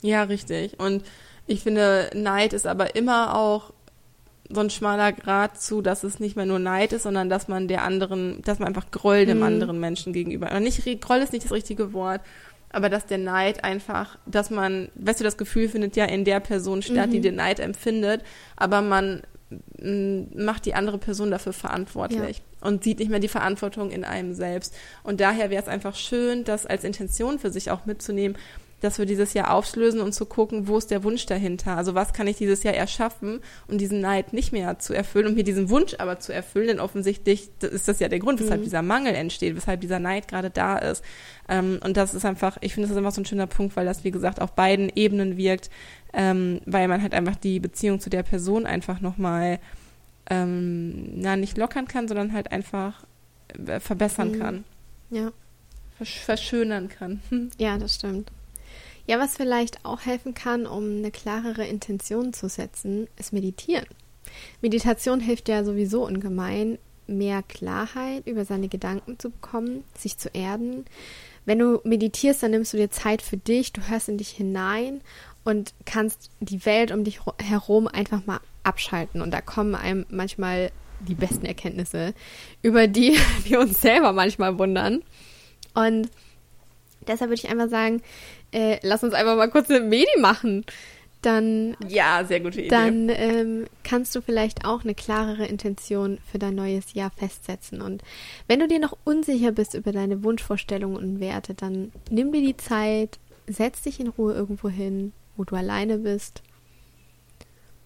Ja, 0.02 0.24
richtig. 0.24 0.80
Und 0.80 1.04
ich 1.46 1.62
finde, 1.62 2.10
Neid 2.16 2.54
ist 2.54 2.66
aber 2.66 2.96
immer 2.96 3.38
auch 3.38 3.72
so 4.50 4.62
ein 4.62 4.70
schmaler 4.70 5.12
Grad 5.12 5.62
zu, 5.62 5.82
dass 5.82 6.04
es 6.04 6.20
nicht 6.20 6.36
mehr 6.36 6.46
nur 6.46 6.60
Neid 6.60 6.94
ist, 6.94 7.04
sondern 7.04 7.30
dass 7.30 7.48
man 7.48 7.68
der 7.68 7.84
anderen, 7.84 8.42
dass 8.44 8.60
man 8.60 8.68
einfach 8.68 8.92
Groll 8.92 9.26
dem 9.26 9.38
mhm. 9.38 9.44
anderen 9.44 9.80
Menschen 9.80 10.14
gegenüber. 10.14 10.48
Oder 10.48 10.60
nicht, 10.60 10.84
Groll 11.02 11.18
ist 11.18 11.34
nicht 11.34 11.46
das 11.46 11.52
richtige 11.52 11.94
Wort, 11.94 12.22
aber 12.70 12.90
dass 12.90 13.06
der 13.06 13.18
Neid 13.18 13.64
einfach, 13.64 14.18
dass 14.26 14.50
man, 14.50 14.90
weißt 14.96 15.20
du, 15.20 15.24
das 15.24 15.38
Gefühl 15.38 15.70
findet 15.70 15.96
ja 15.96 16.06
in 16.06 16.26
der 16.26 16.40
Person 16.40 16.82
statt, 16.82 17.08
mhm. 17.08 17.12
die 17.12 17.22
den 17.22 17.36
Neid 17.36 17.60
empfindet, 17.60 18.24
aber 18.56 18.82
man 18.82 19.22
macht 20.36 20.66
die 20.66 20.74
andere 20.74 20.98
Person 20.98 21.32
dafür 21.32 21.54
verantwortlich 21.54 22.38
ja. 22.38 22.68
und 22.68 22.84
sieht 22.84 23.00
nicht 23.00 23.10
mehr 23.10 23.20
die 23.20 23.28
Verantwortung 23.28 23.92
in 23.92 24.04
einem 24.04 24.34
selbst. 24.34 24.74
Und 25.04 25.20
daher 25.20 25.50
wäre 25.50 25.62
es 25.62 25.68
einfach 25.68 25.96
schön, 25.96 26.44
das 26.44 26.66
als 26.66 26.84
Intention 26.84 27.40
für 27.40 27.52
sich 27.52 27.72
auch 27.72 27.86
mitzunehmen, 27.86 28.38
dass 28.82 29.00
wir 29.00 29.06
dieses 29.06 29.34
Jahr 29.34 29.54
auflösen 29.54 30.02
und 30.02 30.14
zu 30.14 30.26
gucken, 30.26 30.68
wo 30.68 30.78
ist 30.78 30.92
der 30.92 31.04
Wunsch 31.04 31.26
dahinter? 31.26 31.78
Also 31.78 31.96
was 31.96 32.14
kann 32.14 32.28
ich 32.28 32.38
dieses 32.38 32.64
Jahr 32.64 32.74
erschaffen, 32.74 33.40
um 33.68 33.78
diesen 33.78 34.02
Neid 34.02 34.34
nicht 34.34 34.52
mehr 34.52 34.80
zu 34.80 34.94
erfüllen, 34.94 35.28
um 35.28 35.34
mir 35.34 35.44
diesen 35.44 35.70
Wunsch 35.70 35.96
aber 35.98 36.20
zu 36.20 36.34
erfüllen, 36.34 36.68
denn 36.68 36.80
offensichtlich 36.80 37.50
ist 37.62 37.88
das 37.88 38.00
ja 38.00 38.10
der 38.10 38.20
Grund, 38.20 38.40
weshalb 38.40 38.60
mhm. 38.60 38.66
dieser 38.66 38.82
Mangel 38.82 39.16
entsteht, 39.16 39.56
weshalb 39.56 39.82
dieser 39.82 40.00
Neid 40.00 40.28
gerade 40.28 40.50
da 40.50 40.78
ist. 40.78 41.04
Ähm, 41.48 41.80
und 41.84 41.98
das 41.98 42.14
ist 42.14 42.26
einfach, 42.26 42.58
ich 42.62 42.74
finde, 42.74 42.88
das 42.88 42.92
ist 42.92 42.98
einfach 42.98 43.14
so 43.14 43.22
ein 43.22 43.26
schöner 43.26 43.48
Punkt, 43.48 43.76
weil 43.76 43.86
das, 43.86 44.04
wie 44.04 44.12
gesagt, 44.12 44.42
auf 44.42 44.54
beiden 44.54 44.92
Ebenen 44.94 45.38
wirkt, 45.38 45.70
ähm, 46.14 46.62
weil 46.66 46.88
man 46.88 47.02
halt 47.02 47.14
einfach 47.14 47.36
die 47.36 47.60
Beziehung 47.60 48.00
zu 48.00 48.10
der 48.10 48.24
Person 48.24 48.66
einfach 48.66 49.02
nochmal, 49.02 49.60
ähm, 50.30 51.20
na, 51.22 51.36
nicht 51.36 51.58
lockern 51.58 51.88
kann, 51.88 52.08
sondern 52.08 52.34
halt 52.34 52.52
einfach 52.52 53.06
äh, 53.66 53.80
verbessern 53.80 54.32
mhm. 54.32 54.40
kann. 54.40 54.64
Ja. 55.10 55.32
Versch 55.98 56.20
verschönern 56.20 56.90
kann. 56.90 57.22
Ja, 57.58 57.78
das 57.78 57.96
stimmt. 57.96 58.32
Ja, 59.08 59.20
was 59.20 59.38
vielleicht 59.38 59.86
auch 59.86 60.02
helfen 60.02 60.34
kann, 60.34 60.66
um 60.66 60.98
eine 60.98 61.12
klarere 61.12 61.66
Intention 61.66 62.34
zu 62.34 62.50
setzen, 62.50 63.08
ist 63.18 63.34
Meditieren. 63.34 63.86
Meditation 64.62 65.20
hilft 65.20 65.48
ja 65.48 65.64
sowieso 65.64 66.06
ungemein, 66.06 66.80
mehr 67.08 67.44
Klarheit 67.44 68.26
über 68.26 68.46
seine 68.46 68.68
Gedanken 68.68 69.20
zu 69.20 69.30
bekommen, 69.30 69.84
sich 69.96 70.18
zu 70.18 70.30
erden. 70.30 70.86
Wenn 71.46 71.60
du 71.60 71.80
meditierst, 71.84 72.42
dann 72.42 72.52
nimmst 72.52 72.74
du 72.74 72.78
dir 72.78 72.90
Zeit 72.90 73.22
für 73.22 73.38
dich, 73.38 73.74
du 73.74 73.88
hörst 73.88 74.10
in 74.10 74.18
dich 74.18 74.30
hinein 74.30 75.02
und 75.44 75.76
kannst 75.86 76.32
die 76.40 76.66
Welt 76.66 76.92
um 76.92 77.04
dich 77.04 77.20
herum 77.40 77.88
einfach 77.88 78.26
mal 78.26 78.40
abschalten. 78.64 79.22
Und 79.22 79.32
da 79.32 79.42
kommen 79.42 79.76
einem 79.76 80.08
manchmal 80.10 80.72
die 81.02 81.14
besten 81.14 81.46
Erkenntnisse, 81.46 82.16
über 82.64 82.88
die 82.88 83.18
wir 83.44 83.60
uns 83.60 83.82
selber 83.82 84.12
manchmal 84.12 84.58
wundern. 84.58 85.04
Und 85.76 86.10
deshalb 87.08 87.30
würde 87.30 87.42
ich 87.44 87.50
einfach 87.50 87.70
sagen, 87.70 88.02
äh, 88.52 88.80
lass 88.82 89.04
uns 89.04 89.14
einfach 89.14 89.36
mal 89.36 89.50
kurz 89.50 89.70
eine 89.70 89.82
Medi 89.82 90.20
machen. 90.20 90.66
Dann, 91.22 91.76
ja, 91.88 92.24
sehr 92.24 92.40
gute 92.40 92.60
Idee. 92.60 92.70
Dann 92.70 93.10
ähm, 93.10 93.66
kannst 93.84 94.14
du 94.16 94.22
vielleicht 94.22 94.64
auch 94.64 94.84
eine 94.84 94.94
klarere 94.94 95.48
Intention 95.48 96.20
für 96.32 96.38
dein 96.38 96.54
neues 96.54 96.94
Jahr 96.94 97.10
festsetzen. 97.10 97.82
Und 97.82 98.04
wenn 98.48 98.60
du 98.60 98.68
dir 98.68 98.78
noch 98.78 98.96
unsicher 99.06 99.52
bist 99.52 99.74
über 99.74 99.92
deine 99.92 100.24
Wunschvorstellungen 100.24 100.98
und 100.98 101.20
Werte, 101.20 101.56
dann 101.56 101.92
nimm 102.12 102.32
dir 102.32 102.42
die 102.42 102.58
Zeit, 102.58 103.18
setz 103.48 103.82
dich 103.82 104.00
in 104.00 104.10
Ruhe 104.10 104.36
irgendwo 104.36 104.70
hin, 104.70 105.14
wo 105.36 105.44
du 105.44 105.56
alleine 105.56 105.98
bist 105.98 106.44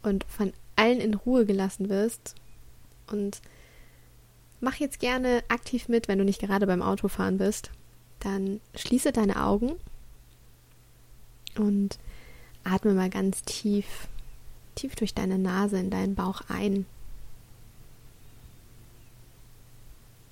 und 0.03 0.25
von 0.25 0.51
allen 0.75 0.99
in 0.99 1.13
Ruhe 1.13 1.45
gelassen 1.45 1.87
wirst. 1.87 2.35
Und 3.07 3.41
mach 4.59 4.75
jetzt 4.75 4.99
gerne 4.99 5.43
aktiv 5.47 5.87
mit, 5.87 6.09
wenn 6.09 6.19
du 6.19 6.25
nicht 6.25 6.41
gerade 6.41 6.67
beim 6.67 6.81
Autofahren 6.81 7.37
bist. 7.37 7.71
Dann 8.19 8.59
schließe 8.75 9.11
deine 9.11 9.43
Augen 9.43 9.71
und 11.57 11.99
atme 12.63 12.93
mal 12.93 13.09
ganz 13.09 13.43
tief, 13.43 14.07
tief 14.75 14.95
durch 14.95 15.13
deine 15.13 15.37
Nase 15.37 15.79
in 15.79 15.89
deinen 15.89 16.15
Bauch 16.15 16.41
ein. 16.49 16.85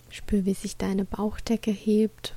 Spür, 0.09 0.45
wie 0.45 0.53
sich 0.53 0.77
deine 0.77 1.05
Bauchdecke 1.05 1.71
hebt 1.71 2.33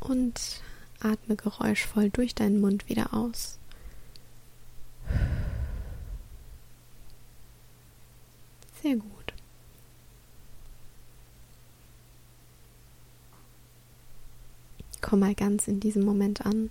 und 0.00 0.60
atme 1.00 1.36
geräuschvoll 1.36 2.10
durch 2.10 2.34
deinen 2.34 2.60
Mund 2.60 2.88
wieder 2.88 3.14
aus. 3.14 3.58
Sehr 8.82 8.96
gut. 8.96 9.23
Komm 15.04 15.20
mal 15.20 15.34
ganz 15.34 15.68
in 15.68 15.80
diesem 15.80 16.02
Moment 16.02 16.46
an. 16.46 16.70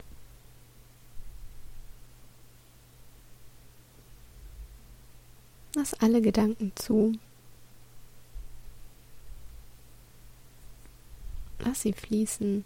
Lass 5.76 5.94
alle 5.94 6.20
Gedanken 6.20 6.72
zu. 6.76 7.14
Lass 11.60 11.84
sie 11.84 11.94
fließen. 11.94 12.66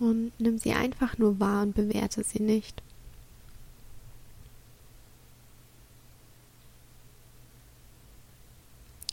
Und 0.00 0.32
nimm 0.40 0.58
sie 0.58 0.72
einfach 0.72 1.16
nur 1.16 1.38
wahr 1.38 1.62
und 1.62 1.76
bewerte 1.76 2.24
sie 2.24 2.42
nicht. 2.42 2.82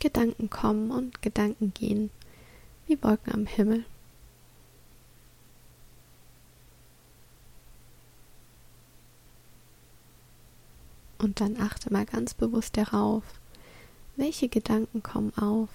Gedanken 0.00 0.50
kommen 0.50 0.90
und 0.90 1.22
Gedanken 1.22 1.72
gehen, 1.74 2.10
wie 2.86 3.02
Wolken 3.02 3.32
am 3.32 3.46
Himmel. 3.46 3.84
Und 11.18 11.40
dann 11.40 11.58
achte 11.58 11.90
mal 11.92 12.04
ganz 12.04 12.34
bewusst 12.34 12.76
darauf, 12.76 13.22
welche 14.16 14.48
Gedanken 14.48 15.02
kommen 15.02 15.32
auf. 15.38 15.70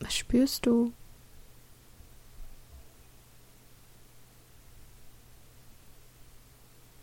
Was 0.00 0.14
spürst 0.14 0.66
du? 0.66 0.92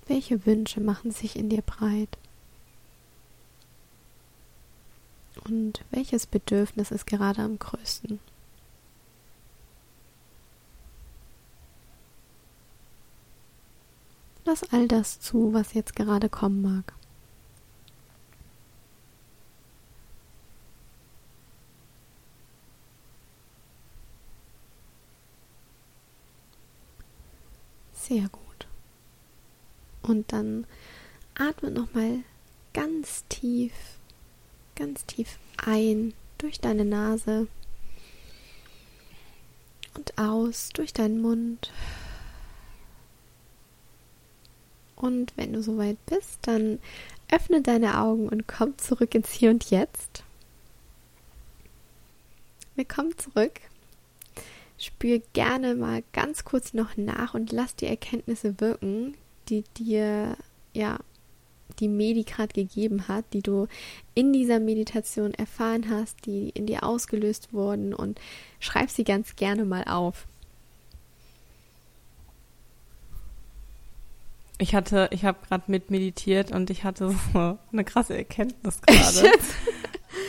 Welche 0.07 0.45
Wünsche 0.45 0.81
machen 0.81 1.11
sich 1.11 1.37
in 1.37 1.49
dir 1.49 1.61
breit? 1.61 2.17
Und 5.45 5.83
welches 5.91 6.25
Bedürfnis 6.25 6.91
ist 6.91 7.05
gerade 7.05 7.41
am 7.41 7.59
größten? 7.59 8.19
Lass 14.45 14.63
all 14.73 14.87
das 14.87 15.19
zu, 15.19 15.53
was 15.53 15.73
jetzt 15.73 15.95
gerade 15.95 16.29
kommen 16.29 16.61
mag. 16.61 16.93
Sehr 27.93 28.27
gut. 28.29 28.67
Und 30.01 30.33
dann 30.33 30.67
atme 31.35 31.71
nochmal 31.71 32.19
ganz 32.73 33.23
tief, 33.29 33.71
ganz 34.75 35.05
tief 35.05 35.37
ein 35.57 36.13
durch 36.37 36.59
deine 36.59 36.85
Nase 36.85 37.47
und 39.95 40.17
aus 40.17 40.69
durch 40.73 40.93
deinen 40.93 41.21
Mund. 41.21 41.71
Und 44.95 45.33
wenn 45.35 45.53
du 45.53 45.61
soweit 45.61 45.97
bist, 46.05 46.39
dann 46.43 46.79
öffne 47.29 47.61
deine 47.61 47.99
Augen 47.99 48.29
und 48.29 48.47
komm 48.47 48.77
zurück 48.77 49.15
ins 49.15 49.31
Hier 49.31 49.49
und 49.49 49.69
Jetzt. 49.69 50.23
Willkommen 52.75 53.17
zurück. 53.17 53.59
Spür 54.77 55.21
gerne 55.33 55.75
mal 55.75 56.03
ganz 56.11 56.43
kurz 56.43 56.73
noch 56.73 56.97
nach 56.97 57.33
und 57.33 57.51
lass 57.51 57.75
die 57.75 57.85
Erkenntnisse 57.85 58.59
wirken, 58.59 59.15
die 59.49 59.63
dir, 59.77 60.35
ja, 60.73 60.99
die 61.79 61.87
Medi 61.87 62.23
gerade 62.23 62.53
gegeben 62.53 63.07
hat, 63.07 63.25
die 63.33 63.41
du 63.41 63.67
in 64.13 64.33
dieser 64.33 64.59
Meditation 64.59 65.33
erfahren 65.33 65.89
hast, 65.89 66.25
die 66.25 66.49
in 66.49 66.65
dir 66.65 66.83
ausgelöst 66.83 67.53
wurden 67.53 67.93
und 67.93 68.19
schreib 68.59 68.89
sie 68.89 69.03
ganz 69.03 69.35
gerne 69.35 69.65
mal 69.65 69.83
auf. 69.85 70.27
Ich 74.59 74.75
hatte, 74.75 75.09
ich 75.11 75.25
habe 75.25 75.39
gerade 75.47 75.63
mit 75.67 75.89
meditiert 75.89 76.51
und 76.51 76.69
ich 76.69 76.83
hatte 76.83 77.09
so 77.33 77.57
eine 77.71 77.83
krasse 77.83 78.15
Erkenntnis 78.15 78.81
gerade. 78.85 79.31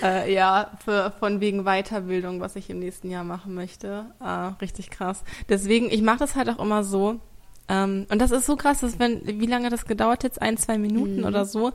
äh, 0.02 0.32
ja, 0.32 0.72
für, 0.84 1.12
von 1.20 1.40
wegen 1.40 1.64
Weiterbildung, 1.64 2.40
was 2.40 2.56
ich 2.56 2.70
im 2.70 2.78
nächsten 2.78 3.10
Jahr 3.10 3.24
machen 3.24 3.54
möchte. 3.54 4.06
Äh, 4.20 4.54
richtig 4.60 4.90
krass. 4.90 5.22
Deswegen, 5.48 5.90
ich 5.90 6.02
mache 6.02 6.18
das 6.18 6.34
halt 6.34 6.48
auch 6.48 6.58
immer 6.58 6.84
so. 6.84 7.20
Ähm, 7.68 8.06
und 8.10 8.20
das 8.20 8.30
ist 8.30 8.46
so 8.46 8.56
krass, 8.56 8.80
dass 8.80 8.98
wenn, 8.98 9.22
wie 9.26 9.46
lange 9.46 9.70
das 9.70 9.86
gedauert 9.86 10.22
jetzt? 10.22 10.40
Ein, 10.40 10.56
zwei 10.56 10.78
Minuten 10.78 11.18
mhm. 11.18 11.24
oder 11.24 11.44
so. 11.44 11.72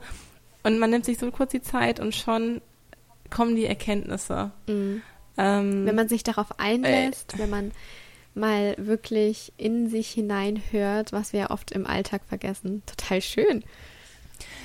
Und 0.62 0.78
man 0.78 0.90
nimmt 0.90 1.04
sich 1.04 1.18
so 1.18 1.30
kurz 1.30 1.52
die 1.52 1.62
Zeit 1.62 2.00
und 2.00 2.14
schon 2.14 2.60
kommen 3.30 3.56
die 3.56 3.66
Erkenntnisse. 3.66 4.50
Mhm. 4.68 5.02
Ähm, 5.38 5.86
wenn 5.86 5.94
man 5.94 6.08
sich 6.08 6.22
darauf 6.22 6.58
einlässt, 6.58 7.34
äh, 7.34 7.38
wenn 7.38 7.50
man 7.50 7.72
mal 8.34 8.74
wirklich 8.78 9.52
in 9.56 9.88
sich 9.88 10.10
hinein 10.10 10.62
hört, 10.70 11.12
was 11.12 11.32
wir 11.32 11.50
oft 11.50 11.72
im 11.72 11.86
Alltag 11.86 12.22
vergessen. 12.28 12.82
Total 12.86 13.20
schön. 13.20 13.64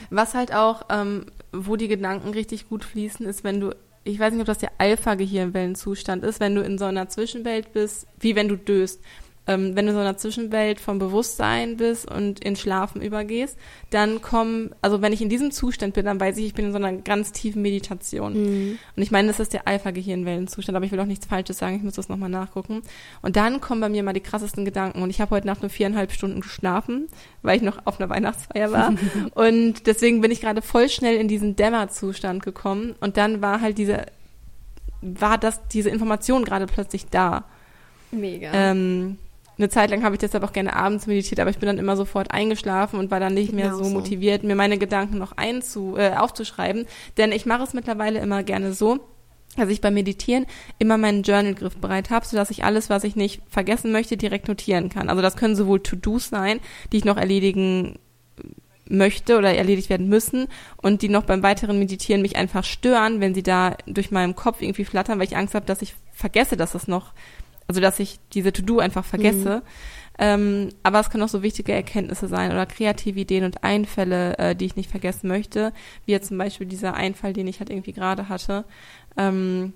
Was 0.10 0.34
halt 0.34 0.54
auch, 0.54 0.84
ähm, 0.90 1.26
wo 1.52 1.76
die 1.76 1.88
Gedanken 1.88 2.30
richtig 2.30 2.70
gut 2.70 2.84
fließen, 2.84 3.26
ist, 3.26 3.44
wenn 3.44 3.60
du, 3.60 3.76
ich 4.04 4.20
weiß 4.20 4.34
nicht, 4.34 4.42
ob 4.42 4.48
das 4.48 4.60
der 4.60 4.72
Alpha-Gehirnwellenzustand 4.78 6.24
ist, 6.24 6.40
wenn 6.40 6.56
du 6.56 6.62
in 6.62 6.78
so 6.78 6.86
einer 6.86 7.10
Zwischenwelt 7.10 7.74
bist, 7.74 8.08
wie 8.20 8.36
wenn 8.36 8.48
du 8.48 8.56
döst 8.56 9.02
ähm, 9.48 9.76
wenn 9.76 9.86
du 9.86 9.92
in 9.92 9.96
so 9.96 10.02
einer 10.02 10.18
Zwischenwelt 10.18 10.80
vom 10.80 10.98
Bewusstsein 10.98 11.78
bist 11.78 12.10
und 12.10 12.40
in 12.40 12.56
Schlafen 12.56 13.02
übergehst, 13.02 13.58
dann 13.92 14.22
kommen, 14.22 14.74
also 14.82 15.02
wenn 15.02 15.14
ich 15.14 15.22
in 15.22 15.30
diesem 15.30 15.52
Zustand 15.52 15.94
bin, 15.94 16.06
dann 16.06 16.20
weiß 16.20 16.38
ich, 16.38 16.46
ich 16.46 16.54
bin 16.54 16.66
in 16.66 16.72
so 16.72 16.78
einer 16.78 16.94
ganz 16.94 17.32
tiefen 17.32 17.62
Meditation. 17.62 18.34
Mhm. 18.34 18.80
Und 18.96 19.04
ich 19.04 19.12
meine, 19.12 19.28
das 19.28 19.40
ist 19.40 19.54
der 19.54 19.68
Alpha-Gehirnwellenzustand, 19.68 20.76
aber 20.76 20.86
ich 20.86 20.92
will 20.92 21.00
auch 21.00 21.06
nichts 21.06 21.28
Falsches 21.28 21.60
sagen, 21.60 21.76
ich 21.76 21.84
muss 21.84 21.94
das 21.94 22.10
nochmal 22.10 22.30
nachgucken. 22.30 22.82
Und 23.22 23.36
dann 23.36 23.62
kommen 23.62 23.82
bei 23.82 23.90
mir 23.90 24.04
mal 24.04 24.14
die 24.14 24.22
krassesten 24.22 24.66
Gedanken. 24.66 25.04
Und 25.04 25.12
ich 25.12 25.22
habe 25.22 25.32
heute 25.36 25.46
Nacht 25.46 25.62
nur 25.62 25.70
viereinhalb 25.70 26.12
Stunden 26.12 26.42
geschlafen, 26.42 27.08
weil 27.44 27.58
ich 27.58 27.64
noch 27.64 27.86
auf 27.86 28.00
einer 28.00 28.10
Weihnachtsfeier 28.10 28.72
war. 28.72 28.96
und 29.36 29.86
deswegen 29.86 30.22
bin 30.22 30.32
ich 30.32 30.42
gerade 30.42 30.64
voll 30.64 30.90
schnell 30.90 31.18
in 31.18 31.28
diesen 31.28 31.56
Dämmerzustand 31.56 32.42
gekommen. 32.44 32.96
Und 33.00 33.18
dann 33.18 33.42
war 33.42 33.62
halt 33.62 33.78
diese, 33.78 34.08
war 35.02 35.38
das, 35.38 35.68
diese 35.68 35.90
Information 35.90 36.44
gerade 36.44 36.66
plötzlich 36.66 37.06
da. 37.08 37.46
Mega. 38.12 38.52
Ähm, 38.54 39.18
eine 39.58 39.70
Zeit 39.70 39.90
lang 39.90 40.04
habe 40.04 40.16
ich 40.16 40.20
deshalb 40.20 40.44
auch 40.44 40.54
gerne 40.54 40.76
abends 40.76 41.08
meditiert, 41.08 41.40
aber 41.40 41.50
ich 41.50 41.58
bin 41.58 41.68
dann 41.68 41.78
immer 41.78 41.96
sofort 41.96 42.32
eingeschlafen 42.32 43.00
und 43.00 43.12
war 43.12 43.20
dann 43.20 43.34
nicht 43.34 43.54
mehr 43.54 43.70
genau 43.70 43.78
so, 43.78 43.84
so 43.86 43.90
motiviert, 43.92 44.44
mir 44.44 44.56
meine 44.56 44.78
Gedanken 44.78 45.18
noch 45.18 45.34
einzu, 45.38 45.96
äh, 45.98 46.12
aufzuschreiben. 46.16 46.86
Denn 47.18 47.32
ich 47.32 47.46
mache 47.46 47.64
es 47.64 47.74
mittlerweile 47.74 48.20
immer 48.20 48.44
gerne 48.44 48.74
so, 48.74 49.00
dass 49.56 49.70
ich 49.70 49.82
beim 49.82 49.94
Meditieren 49.94 50.46
immer 50.80 50.98
meinen 50.98 51.24
Journal-Griff 51.24 51.78
bereit 51.78 52.10
habe, 52.10 52.26
sodass 52.26 52.52
ich 52.52 52.64
alles, 52.64 52.90
was 52.90 53.04
ich 53.04 53.16
nicht 53.16 53.42
vergessen 53.48 53.92
möchte, 53.92 54.18
direkt 54.18 54.48
notieren 54.48 54.90
kann. 54.90 55.10
Also 55.10 55.22
das 55.22 55.38
können 55.38 55.56
sowohl 55.56 55.82
To-Dos 55.82 56.30
sein, 56.30 56.60
die 56.92 56.98
ich 56.98 57.06
noch 57.06 57.18
erledigen 57.18 58.00
möchte 58.88 59.38
oder 59.38 59.54
erledigt 59.54 59.90
werden 59.90 60.10
müssen 60.10 60.48
und 60.78 61.02
die 61.02 61.10
noch 61.10 61.24
beim 61.24 61.42
weiteren 61.42 61.80
Meditieren 61.80 62.22
mich 62.22 62.36
einfach 62.36 62.64
stören, 62.64 63.20
wenn 63.20 63.34
sie 63.34 63.42
da 63.42 63.76
durch 63.88 64.12
meinen 64.12 64.36
Kopf 64.36 64.62
irgendwie 64.62 64.86
flattern, 64.86 65.18
weil 65.18 65.26
ich 65.26 65.38
Angst 65.38 65.56
habe, 65.56 65.66
dass 65.66 65.82
ich 65.82 65.96
vergesse, 66.12 66.56
dass 66.56 66.74
das 66.74 66.88
noch 66.88 67.14
also 67.68 67.82
dass 67.82 68.00
ich 68.00 68.20
diese 68.34 68.54
To-Do 68.54 68.80
einfach 68.80 69.06
vergesse. 69.06 69.58
Mhm. 69.58 69.62
Ähm, 70.18 70.70
aber 70.84 71.02
es 71.02 71.10
können 71.10 71.24
auch 71.24 71.30
so 71.30 71.44
wichtige 71.44 71.74
Erkenntnisse 71.74 72.28
sein 72.28 72.52
oder 72.52 72.66
kreative 72.66 73.20
Ideen 73.20 73.44
und 73.44 73.64
Einfälle, 73.64 74.38
äh, 74.38 74.56
die 74.56 74.66
ich 74.66 74.78
nicht 74.78 74.90
vergessen 74.90 75.28
möchte, 75.28 75.74
wie 76.06 76.14
jetzt 76.14 76.30
zum 76.30 76.38
Beispiel 76.38 76.68
dieser 76.68 76.94
Einfall, 76.94 77.34
den 77.34 77.48
ich 77.48 77.60
halt 77.60 77.70
irgendwie 77.70 77.92
gerade 77.92 78.30
hatte. 78.30 78.64
Ähm, 79.18 79.74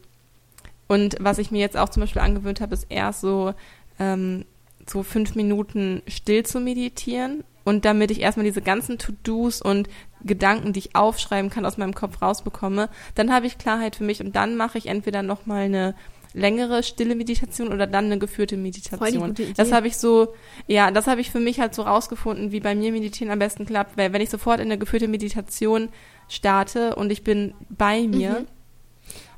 und 0.88 1.18
was 1.20 1.40
ich 1.40 1.52
mir 1.52 1.60
jetzt 1.60 1.78
auch 1.78 1.90
zum 1.90 2.02
Beispiel 2.02 2.22
angewöhnt 2.22 2.62
habe, 2.62 2.74
ist 2.74 2.88
erst 2.90 3.22
so 3.22 3.54
ähm, 4.00 4.46
so 4.90 5.04
fünf 5.04 5.36
Minuten 5.36 6.02
still 6.08 6.44
zu 6.46 6.60
meditieren 6.60 7.44
und 7.64 7.86
damit 7.86 8.10
ich 8.10 8.22
erstmal 8.22 8.46
diese 8.46 8.62
ganzen 8.62 8.98
To-Dos 8.98 9.62
und 9.62 9.90
Gedanken, 10.24 10.74
die 10.74 10.80
ich 10.80 10.96
aufschreiben 10.96 11.50
kann, 11.50 11.66
aus 11.66 11.78
meinem 11.78 11.94
Kopf 11.94 12.22
rausbekomme, 12.22 12.90
dann 13.16 13.32
habe 13.32 13.46
ich 13.46 13.58
Klarheit 13.58 13.96
für 13.96 14.04
mich 14.04 14.22
und 14.22 14.36
dann 14.36 14.58
mache 14.58 14.78
ich 14.78 14.88
entweder 14.88 15.22
nochmal 15.22 15.66
eine 15.66 15.96
längere 16.34 16.84
stille 16.84 17.16
Meditation 17.16 17.74
oder 17.74 17.88
dann 17.88 18.06
eine 18.06 18.20
geführte 18.20 18.58
Meditation. 18.58 19.36
Das 19.56 19.72
habe 19.72 19.88
ich 19.88 19.98
so, 19.98 20.34
ja, 20.68 20.92
das 20.92 21.08
habe 21.08 21.22
ich 21.22 21.32
für 21.32 21.40
mich 21.40 21.60
halt 21.60 21.74
so 21.74 21.82
rausgefunden, 21.82 22.52
wie 22.52 22.60
bei 22.60 22.76
mir 22.76 22.92
Meditieren 22.92 23.32
am 23.32 23.40
besten 23.40 23.66
klappt, 23.66 23.98
weil 23.98 24.14
wenn 24.14 24.22
ich 24.22 24.30
sofort 24.30 24.60
in 24.60 24.68
eine 24.68 24.78
geführte 24.78 25.08
Meditation 25.08 25.90
starte 26.28 26.96
und 26.96 27.12
ich 27.12 27.24
bin 27.24 27.54
bei 27.70 28.08
mir, 28.08 28.42
mhm. 28.42 28.48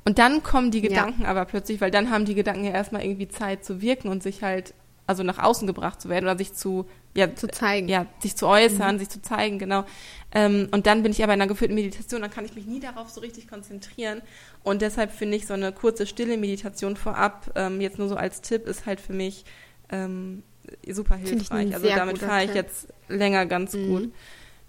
und 0.03 0.19
dann 0.19 0.43
kommen 0.43 0.71
die 0.71 0.81
Gedanken 0.81 1.23
ja. 1.23 1.29
aber 1.29 1.45
plötzlich, 1.45 1.79
weil 1.79 1.91
dann 1.91 2.09
haben 2.09 2.25
die 2.25 2.35
Gedanken 2.35 2.65
ja 2.65 2.71
erstmal 2.71 3.03
irgendwie 3.03 3.29
Zeit 3.29 3.63
zu 3.63 3.81
wirken 3.81 4.09
und 4.09 4.21
sich 4.21 4.43
halt, 4.43 4.73
also 5.11 5.23
nach 5.23 5.37
außen 5.37 5.67
gebracht 5.67 6.01
zu 6.01 6.09
werden 6.09 6.25
oder 6.25 6.37
sich 6.37 6.53
zu, 6.53 6.85
ja, 7.15 7.35
zu 7.35 7.47
zeigen. 7.47 7.87
Ja, 7.87 8.05
sich 8.19 8.35
zu 8.35 8.47
äußern, 8.47 8.95
mhm. 8.95 8.99
sich 8.99 9.09
zu 9.09 9.21
zeigen, 9.21 9.59
genau. 9.59 9.85
Ähm, 10.33 10.69
und 10.71 10.87
dann 10.87 11.03
bin 11.03 11.11
ich 11.11 11.23
aber 11.23 11.33
in 11.33 11.41
einer 11.41 11.49
geführten 11.49 11.75
Meditation, 11.75 12.21
dann 12.21 12.31
kann 12.31 12.45
ich 12.45 12.55
mich 12.55 12.65
nie 12.65 12.79
darauf 12.79 13.09
so 13.09 13.21
richtig 13.21 13.47
konzentrieren. 13.47 14.21
Und 14.63 14.81
deshalb 14.81 15.11
finde 15.11 15.37
ich 15.37 15.45
so 15.45 15.53
eine 15.53 15.71
kurze, 15.71 16.07
stille 16.07 16.37
Meditation 16.37 16.95
vorab, 16.95 17.51
ähm, 17.55 17.81
jetzt 17.81 17.99
nur 17.99 18.07
so 18.07 18.15
als 18.15 18.41
Tipp, 18.41 18.65
ist 18.65 18.85
halt 18.85 19.01
für 19.01 19.13
mich 19.13 19.45
ähm, 19.89 20.43
super 20.89 21.15
hilfreich. 21.15 21.73
Also 21.73 21.87
damit 21.87 22.19
fahre 22.19 22.45
ich 22.45 22.53
jetzt 22.53 22.87
länger 23.07 23.45
ganz 23.45 23.73
mhm. 23.73 23.87
gut. 23.87 24.13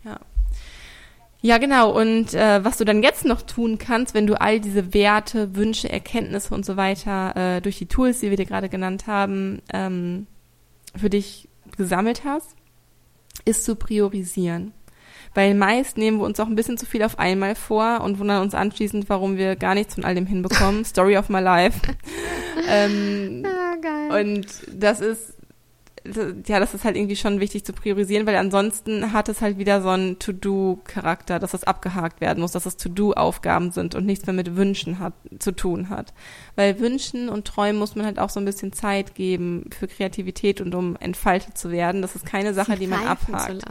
Ja. 0.04 0.18
Ja, 1.44 1.58
genau. 1.58 1.90
Und 1.90 2.34
äh, 2.34 2.64
was 2.64 2.78
du 2.78 2.84
dann 2.84 3.02
jetzt 3.02 3.24
noch 3.24 3.42
tun 3.42 3.76
kannst, 3.76 4.14
wenn 4.14 4.28
du 4.28 4.40
all 4.40 4.60
diese 4.60 4.94
Werte, 4.94 5.56
Wünsche, 5.56 5.90
Erkenntnisse 5.90 6.54
und 6.54 6.64
so 6.64 6.76
weiter 6.76 7.56
äh, 7.56 7.60
durch 7.60 7.78
die 7.78 7.86
Tools, 7.86 8.20
die 8.20 8.30
wir 8.30 8.36
dir 8.36 8.46
gerade 8.46 8.68
genannt 8.68 9.08
haben, 9.08 9.60
ähm, 9.72 10.28
für 10.96 11.10
dich 11.10 11.48
gesammelt 11.76 12.24
hast, 12.24 12.54
ist 13.44 13.64
zu 13.64 13.76
priorisieren. 13.76 14.72
Weil 15.34 15.54
meist 15.54 15.96
nehmen 15.96 16.18
wir 16.18 16.26
uns 16.26 16.38
auch 16.40 16.46
ein 16.46 16.54
bisschen 16.54 16.76
zu 16.76 16.84
viel 16.84 17.02
auf 17.02 17.18
einmal 17.18 17.54
vor 17.54 18.02
und 18.02 18.18
wundern 18.18 18.42
uns 18.42 18.54
anschließend, 18.54 19.08
warum 19.08 19.38
wir 19.38 19.56
gar 19.56 19.74
nichts 19.74 19.94
von 19.94 20.04
all 20.04 20.14
dem 20.14 20.26
hinbekommen. 20.26 20.84
Story 20.84 21.16
of 21.16 21.30
my 21.30 21.40
life. 21.40 21.80
ähm, 22.68 23.44
ah, 23.46 23.76
geil. 23.80 24.26
Und 24.26 24.46
das 24.74 25.00
ist 25.00 25.34
ja, 26.04 26.58
das 26.58 26.74
ist 26.74 26.84
halt 26.84 26.96
irgendwie 26.96 27.16
schon 27.16 27.38
wichtig 27.38 27.64
zu 27.64 27.72
priorisieren, 27.72 28.26
weil 28.26 28.36
ansonsten 28.36 29.12
hat 29.12 29.28
es 29.28 29.40
halt 29.40 29.58
wieder 29.58 29.82
so 29.82 29.90
einen 29.90 30.18
To-Do-Charakter, 30.18 31.38
dass 31.38 31.52
das 31.52 31.64
abgehakt 31.64 32.20
werden 32.20 32.40
muss, 32.40 32.52
dass 32.52 32.66
es 32.66 32.76
To-Do-Aufgaben 32.76 33.70
sind 33.70 33.94
und 33.94 34.04
nichts 34.04 34.26
mehr 34.26 34.34
mit 34.34 34.56
Wünschen 34.56 34.98
hat, 34.98 35.14
zu 35.38 35.52
tun 35.52 35.90
hat. 35.90 36.12
Weil 36.56 36.80
Wünschen 36.80 37.28
und 37.28 37.46
Träumen 37.46 37.78
muss 37.78 37.94
man 37.94 38.04
halt 38.04 38.18
auch 38.18 38.30
so 38.30 38.40
ein 38.40 38.44
bisschen 38.44 38.72
Zeit 38.72 39.14
geben 39.14 39.70
für 39.78 39.86
Kreativität 39.86 40.60
und 40.60 40.74
um 40.74 40.96
entfaltet 40.96 41.56
zu 41.56 41.70
werden. 41.70 42.02
Das 42.02 42.16
ist 42.16 42.26
keine 42.26 42.52
Sache, 42.52 42.72
die, 42.72 42.80
die 42.80 42.86
man 42.88 43.06
abhakt. 43.06 43.64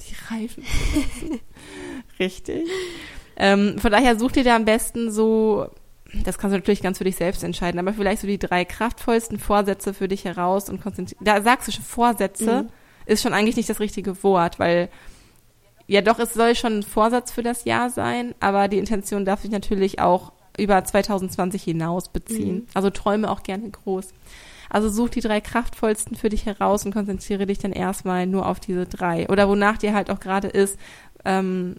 Die 0.00 0.34
Reifen. 0.34 0.62
Richtig. 2.20 2.68
Ähm, 3.36 3.78
von 3.78 3.90
daher 3.90 4.18
such 4.18 4.32
dir 4.32 4.44
da 4.44 4.54
am 4.54 4.64
besten 4.64 5.10
so 5.10 5.68
das 6.24 6.38
kannst 6.38 6.54
du 6.54 6.58
natürlich 6.58 6.82
ganz 6.82 6.98
für 6.98 7.04
dich 7.04 7.16
selbst 7.16 7.44
entscheiden, 7.44 7.78
aber 7.78 7.92
vielleicht 7.92 8.22
so 8.22 8.26
die 8.26 8.38
drei 8.38 8.64
kraftvollsten 8.64 9.38
Vorsätze 9.38 9.92
für 9.92 10.08
dich 10.08 10.24
heraus 10.24 10.70
und 10.70 10.80
konzentrieren. 10.80 11.24
Da 11.24 11.42
sagst 11.42 11.68
du 11.68 11.72
schon 11.72 11.84
Vorsätze, 11.84 12.62
mhm. 12.62 12.68
ist 13.06 13.22
schon 13.22 13.34
eigentlich 13.34 13.56
nicht 13.56 13.68
das 13.68 13.80
richtige 13.80 14.22
Wort, 14.22 14.58
weil 14.58 14.88
ja 15.86 16.00
doch, 16.00 16.18
es 16.18 16.34
soll 16.34 16.54
schon 16.54 16.78
ein 16.78 16.82
Vorsatz 16.82 17.32
für 17.32 17.42
das 17.42 17.64
Jahr 17.64 17.90
sein, 17.90 18.34
aber 18.40 18.68
die 18.68 18.78
Intention 18.78 19.24
darf 19.24 19.42
sich 19.42 19.50
natürlich 19.50 20.00
auch 20.00 20.32
über 20.58 20.82
2020 20.82 21.62
hinaus 21.62 22.08
beziehen. 22.08 22.56
Mhm. 22.56 22.66
Also 22.74 22.90
träume 22.90 23.30
auch 23.30 23.42
gerne 23.42 23.70
groß. 23.70 24.08
Also 24.70 24.90
such 24.90 25.10
die 25.10 25.20
drei 25.20 25.40
kraftvollsten 25.40 26.16
für 26.16 26.28
dich 26.28 26.44
heraus 26.44 26.84
und 26.84 26.92
konzentriere 26.92 27.46
dich 27.46 27.58
dann 27.58 27.72
erstmal 27.72 28.26
nur 28.26 28.46
auf 28.46 28.60
diese 28.60 28.86
drei. 28.86 29.28
Oder 29.28 29.48
wonach 29.48 29.78
dir 29.78 29.94
halt 29.94 30.10
auch 30.10 30.20
gerade 30.20 30.48
ist, 30.48 30.78
ähm, 31.24 31.76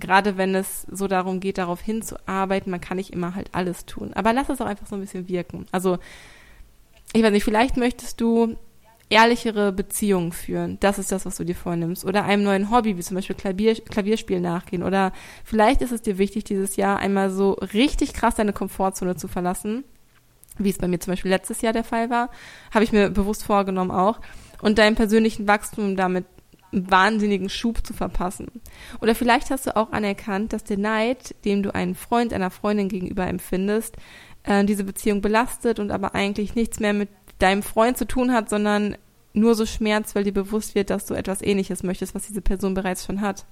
gerade 0.00 0.36
wenn 0.36 0.54
es 0.54 0.82
so 0.90 1.08
darum 1.08 1.40
geht, 1.40 1.58
darauf 1.58 1.80
hinzuarbeiten, 1.80 2.70
man 2.70 2.80
kann 2.80 2.96
nicht 2.96 3.12
immer 3.12 3.34
halt 3.34 3.48
alles 3.52 3.86
tun. 3.86 4.12
Aber 4.14 4.32
lass 4.32 4.48
es 4.48 4.60
auch 4.60 4.66
einfach 4.66 4.86
so 4.86 4.96
ein 4.96 5.00
bisschen 5.00 5.28
wirken. 5.28 5.66
Also, 5.72 5.98
ich 7.12 7.22
weiß 7.22 7.32
nicht, 7.32 7.44
vielleicht 7.44 7.76
möchtest 7.76 8.20
du 8.20 8.56
ehrlichere 9.10 9.72
Beziehungen 9.72 10.32
führen. 10.32 10.78
Das 10.80 10.98
ist 10.98 11.10
das, 11.12 11.24
was 11.24 11.36
du 11.36 11.44
dir 11.44 11.54
vornimmst. 11.54 12.04
Oder 12.04 12.24
einem 12.24 12.42
neuen 12.42 12.70
Hobby, 12.70 12.96
wie 12.96 13.02
zum 13.02 13.14
Beispiel 13.14 13.36
Klavier, 13.36 13.74
Klavierspiel 13.74 14.40
nachgehen. 14.40 14.82
Oder 14.82 15.12
vielleicht 15.44 15.80
ist 15.80 15.92
es 15.92 16.02
dir 16.02 16.18
wichtig, 16.18 16.44
dieses 16.44 16.76
Jahr 16.76 16.98
einmal 16.98 17.30
so 17.30 17.52
richtig 17.52 18.12
krass 18.12 18.34
deine 18.34 18.52
Komfortzone 18.52 19.16
zu 19.16 19.28
verlassen. 19.28 19.84
Wie 20.58 20.70
es 20.70 20.78
bei 20.78 20.88
mir 20.88 21.00
zum 21.00 21.12
Beispiel 21.12 21.30
letztes 21.30 21.62
Jahr 21.62 21.72
der 21.72 21.84
Fall 21.84 22.10
war. 22.10 22.30
Habe 22.74 22.84
ich 22.84 22.92
mir 22.92 23.10
bewusst 23.10 23.44
vorgenommen 23.44 23.90
auch. 23.90 24.20
Und 24.60 24.78
deinem 24.78 24.96
persönlichen 24.96 25.46
Wachstum 25.46 25.96
damit 25.96 26.26
wahnsinnigen 26.72 27.48
Schub 27.48 27.86
zu 27.86 27.94
verpassen. 27.94 28.48
Oder 29.00 29.14
vielleicht 29.14 29.50
hast 29.50 29.66
du 29.66 29.76
auch 29.76 29.92
anerkannt, 29.92 30.52
dass 30.52 30.64
der 30.64 30.78
Neid, 30.78 31.34
dem 31.44 31.62
du 31.62 31.74
einen 31.74 31.94
Freund, 31.94 32.32
einer 32.32 32.50
Freundin 32.50 32.88
gegenüber 32.88 33.26
empfindest, 33.26 33.96
äh, 34.44 34.64
diese 34.64 34.84
Beziehung 34.84 35.20
belastet 35.20 35.78
und 35.78 35.90
aber 35.90 36.14
eigentlich 36.14 36.54
nichts 36.54 36.80
mehr 36.80 36.92
mit 36.92 37.08
deinem 37.38 37.62
Freund 37.62 37.96
zu 37.96 38.06
tun 38.06 38.32
hat, 38.32 38.50
sondern 38.50 38.96
nur 39.32 39.54
so 39.54 39.66
schmerzt, 39.66 40.14
weil 40.14 40.24
dir 40.24 40.32
bewusst 40.32 40.74
wird, 40.74 40.90
dass 40.90 41.06
du 41.06 41.14
etwas 41.14 41.42
ähnliches 41.42 41.82
möchtest, 41.82 42.14
was 42.14 42.26
diese 42.26 42.40
Person 42.40 42.74
bereits 42.74 43.06
schon 43.06 43.20
hat. 43.20 43.46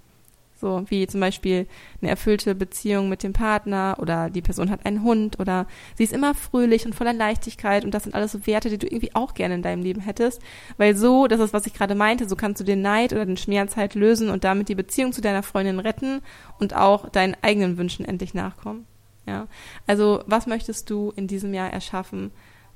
So 0.58 0.84
wie 0.88 1.06
zum 1.06 1.20
Beispiel 1.20 1.66
eine 2.00 2.10
erfüllte 2.10 2.54
Beziehung 2.54 3.10
mit 3.10 3.22
dem 3.22 3.34
Partner 3.34 3.96
oder 4.00 4.30
die 4.30 4.40
Person 4.40 4.70
hat 4.70 4.86
einen 4.86 5.02
Hund 5.02 5.38
oder 5.38 5.66
sie 5.96 6.04
ist 6.04 6.14
immer 6.14 6.34
fröhlich 6.34 6.86
und 6.86 6.94
voller 6.94 7.12
Leichtigkeit 7.12 7.84
und 7.84 7.92
das 7.92 8.04
sind 8.04 8.14
alles 8.14 8.32
so 8.32 8.46
Werte, 8.46 8.70
die 8.70 8.78
du 8.78 8.86
irgendwie 8.86 9.14
auch 9.14 9.34
gerne 9.34 9.56
in 9.56 9.62
deinem 9.62 9.82
Leben 9.82 10.00
hättest. 10.00 10.40
Weil 10.78 10.96
so, 10.96 11.26
das 11.26 11.40
ist, 11.40 11.52
was 11.52 11.66
ich 11.66 11.74
gerade 11.74 11.94
meinte, 11.94 12.26
so 12.26 12.36
kannst 12.36 12.60
du 12.60 12.64
den 12.64 12.80
Neid 12.80 13.12
oder 13.12 13.26
den 13.26 13.36
Schmerz 13.36 13.76
halt 13.76 13.94
lösen 13.94 14.30
und 14.30 14.44
damit 14.44 14.70
die 14.70 14.74
Beziehung 14.74 15.12
zu 15.12 15.20
deiner 15.20 15.42
Freundin 15.42 15.78
retten 15.78 16.22
und 16.58 16.74
auch 16.74 17.10
deinen 17.10 17.36
eigenen 17.42 17.76
Wünschen 17.76 18.06
endlich 18.06 18.32
nachkommen. 18.32 18.86
Ja. 19.26 19.48
Also, 19.86 20.22
was 20.26 20.46
möchtest 20.46 20.88
du 20.88 21.12
in 21.16 21.26
diesem 21.26 21.52
Jahr 21.52 21.70
erschaffen? 21.70 22.30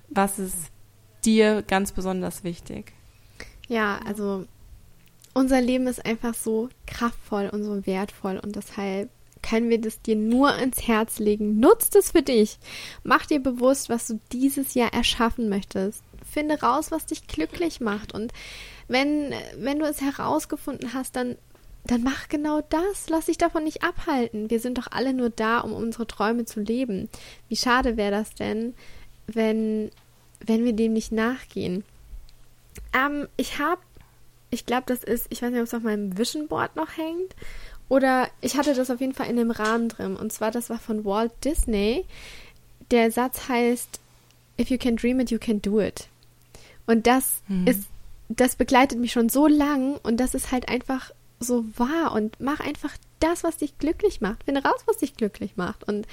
Was 0.09 0.39
ist 0.39 0.71
dir 1.25 1.63
ganz 1.63 1.93
besonders 1.93 2.45
wichtig? 2.45 2.93
Ja, 3.69 4.01
also 4.05 4.47
unser 5.35 5.61
Leben 5.61 5.87
ist 5.87 6.05
einfach 6.05 6.35
so 6.35 6.69
kraftvoll 6.87 7.49
und 7.53 7.65
so 7.65 7.87
wertvoll 7.87 8.41
und 8.43 8.57
deshalb 8.57 9.11
können 9.43 9.71
wir 9.71 9.81
das 9.81 10.03
dir 10.03 10.17
nur 10.17 10.55
ins 10.57 10.87
Herz 10.87 11.19
legen. 11.19 11.59
Nutzt 11.61 11.97
es 11.97 12.13
für 12.13 12.23
dich. 12.23 12.59
Mach 13.03 13.27
dir 13.27 13.41
bewusst, 13.41 13.89
was 13.89 14.07
du 14.07 14.21
dieses 14.33 14.75
Jahr 14.75 14.93
erschaffen 14.93 15.49
möchtest. 15.49 16.03
Finde 16.31 16.61
raus, 16.61 16.91
was 16.91 17.07
dich 17.07 17.27
glücklich 17.27 17.81
macht. 17.81 18.13
Und 18.13 18.33
wenn, 18.89 19.33
wenn 19.57 19.79
du 19.79 19.87
es 19.87 20.01
herausgefunden 20.01 20.93
hast, 20.93 21.17
dann, 21.17 21.37
dann 21.85 22.03
mach 22.03 22.29
genau 22.29 22.61
das. 22.69 23.09
Lass 23.09 23.27
dich 23.27 23.39
davon 23.39 23.65
nicht 23.65 23.83
abhalten. 23.83 24.51
Wir 24.51 24.61
sind 24.61 24.79
doch 24.79 24.89
alle 24.91 25.15
nur 25.15 25.31
da, 25.31 25.61
um 25.61 25.73
unsere 25.73 26.07
Träume 26.07 26.45
zu 26.45 26.61
leben. 26.61 27.09
Wie 27.49 27.57
schade 27.57 27.97
wäre 27.97 28.11
das 28.11 28.35
denn, 28.35 28.75
wenn, 29.27 29.91
wenn 30.45 30.65
wir 30.65 30.75
dem 30.75 30.93
nicht 30.93 31.13
nachgehen? 31.13 31.85
Ähm, 32.93 33.27
ich 33.37 33.59
habe 33.59 33.81
ich 34.51 34.67
glaube, 34.67 34.85
das 34.87 35.05
ist, 35.05 35.27
ich 35.31 35.43
weiß 35.43 35.51
nicht, 35.51 35.61
ob 35.61 35.67
es 35.67 35.75
auf 35.75 35.83
meinem 35.83 36.19
Vision 36.19 36.49
Board 36.49 36.77
noch 36.77 36.97
hängt. 36.97 37.35
Oder 37.89 38.29
ich 38.41 38.57
hatte 38.57 38.75
das 38.75 38.91
auf 38.91 39.01
jeden 39.01 39.15
Fall 39.15 39.29
in 39.29 39.37
dem 39.37 39.51
Rahmen 39.51 39.89
drin. 39.89 40.17
Und 40.17 40.33
zwar, 40.33 40.51
das 40.51 40.71
war 40.71 40.79
von 40.79 41.05
Walt 41.05 41.33
Disney. 41.45 42.05
Der 42.91 43.11
Satz 43.11 43.49
heißt, 43.49 44.01
If 44.61 44.71
you 44.71 44.79
can 44.79 44.97
dream 44.97 45.21
it, 45.21 45.31
you 45.31 45.39
can 45.39 45.63
do 45.63 45.81
it. 45.81 46.09
Und 46.87 47.07
das 47.07 47.43
hm. 47.47 47.67
ist, 47.67 47.85
das 48.29 48.57
begleitet 48.57 48.99
mich 48.99 49.13
schon 49.13 49.29
so 49.29 49.47
lang 49.47 49.97
und 50.03 50.19
das 50.19 50.35
ist 50.35 50.53
halt 50.53 50.69
einfach 50.69 51.11
so 51.39 51.65
wahr. 51.77 52.13
Und 52.13 52.39
mach 52.41 52.61
einfach 52.61 52.95
das, 53.21 53.43
was 53.43 53.57
dich 53.57 53.79
glücklich 53.79 54.21
macht. 54.21 54.45
Finde 54.45 54.63
raus, 54.63 54.81
was 54.87 54.99
dich 54.99 55.17
glücklich 55.17 55.57
macht. 55.57 55.85
Und 55.85 56.07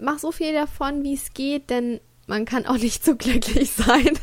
mach 0.00 0.18
so 0.18 0.32
viel 0.32 0.52
davon, 0.52 1.04
wie 1.04 1.14
es 1.14 1.34
geht, 1.34 1.70
denn 1.70 2.00
man 2.26 2.44
kann 2.44 2.66
auch 2.66 2.78
nicht 2.78 3.04
so 3.04 3.16
glücklich 3.16 3.70
sein. 3.76 4.18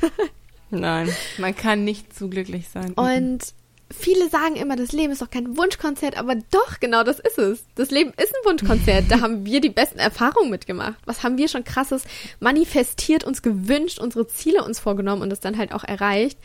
Nein, 0.71 1.13
man 1.37 1.55
kann 1.55 1.83
nicht 1.83 2.15
zu 2.15 2.29
glücklich 2.29 2.69
sein. 2.69 2.93
Und 2.93 3.39
viele 3.91 4.29
sagen 4.29 4.55
immer, 4.55 4.75
das 4.75 4.91
Leben 4.91 5.11
ist 5.11 5.21
doch 5.21 5.29
kein 5.29 5.57
Wunschkonzert, 5.57 6.17
aber 6.17 6.35
doch, 6.35 6.79
genau 6.79 7.03
das 7.03 7.19
ist 7.19 7.37
es. 7.37 7.65
Das 7.75 7.91
Leben 7.91 8.11
ist 8.11 8.33
ein 8.33 8.49
Wunschkonzert. 8.49 9.05
da 9.09 9.19
haben 9.21 9.45
wir 9.45 9.61
die 9.61 9.69
besten 9.69 9.99
Erfahrungen 9.99 10.49
mitgemacht. 10.49 10.95
Was 11.05 11.23
haben 11.23 11.37
wir 11.37 11.47
schon 11.47 11.63
krasses 11.63 12.03
manifestiert, 12.39 13.23
uns 13.23 13.41
gewünscht, 13.41 13.99
unsere 13.99 14.27
Ziele 14.27 14.63
uns 14.63 14.79
vorgenommen 14.79 15.21
und 15.21 15.31
es 15.31 15.39
dann 15.39 15.57
halt 15.57 15.73
auch 15.73 15.83
erreicht. 15.83 16.37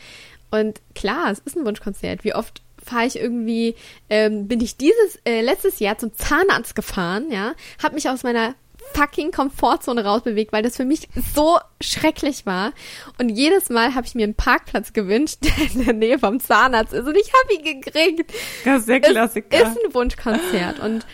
Und 0.51 0.81
klar, 0.95 1.31
es 1.31 1.39
ist 1.39 1.57
ein 1.57 1.65
Wunschkonzert. 1.65 2.23
Wie 2.23 2.35
oft 2.35 2.61
fahre 2.83 3.05
ich 3.05 3.17
irgendwie, 3.17 3.75
ähm, 4.09 4.47
bin 4.47 4.61
ich 4.61 4.77
dieses 4.77 5.19
äh, 5.25 5.41
letztes 5.41 5.79
Jahr 5.79 5.97
zum 5.97 6.13
Zahnarzt 6.15 6.75
gefahren, 6.75 7.31
ja, 7.31 7.53
habe 7.83 7.95
mich 7.95 8.09
aus 8.09 8.23
meiner 8.23 8.55
fucking 8.93 9.31
Komfortzone 9.31 10.03
rausbewegt, 10.03 10.53
weil 10.53 10.63
das 10.63 10.77
für 10.77 10.85
mich 10.85 11.07
so 11.35 11.59
schrecklich 11.81 12.45
war. 12.45 12.73
Und 13.19 13.29
jedes 13.29 13.69
Mal 13.69 13.95
habe 13.95 14.05
ich 14.07 14.15
mir 14.15 14.23
einen 14.23 14.35
Parkplatz 14.35 14.93
gewünscht, 14.93 15.37
der 15.43 15.71
in 15.73 15.85
der 15.85 15.93
Nähe 15.93 16.19
vom 16.19 16.39
Zahnarzt 16.39 16.93
ist. 16.93 17.07
Und 17.07 17.15
ich 17.17 17.31
habe 17.33 17.53
ihn 17.53 17.81
gekriegt. 17.81 18.33
Das 18.65 18.81
ist 18.81 18.89
der 18.89 19.01
Klassiker. 19.01 19.47
Es 19.51 19.69
ist 19.69 19.85
ein 19.85 19.93
Wunschkonzert. 19.93 20.79
Und 20.79 21.05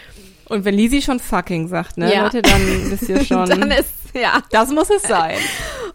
und 0.49 0.65
wenn 0.65 0.75
Lisi 0.75 1.01
schon 1.01 1.19
fucking 1.19 1.67
sagt, 1.67 1.97
ne, 1.97 2.13
ja. 2.13 2.23
Leute, 2.23 2.41
dann 2.41 2.91
wisst 2.91 3.09
ihr 3.09 3.23
schon. 3.25 3.49
dann 3.49 3.71
ist, 3.71 3.89
ja. 4.13 4.43
Das 4.51 4.69
muss 4.69 4.89
es 4.89 5.03
sein. 5.03 5.37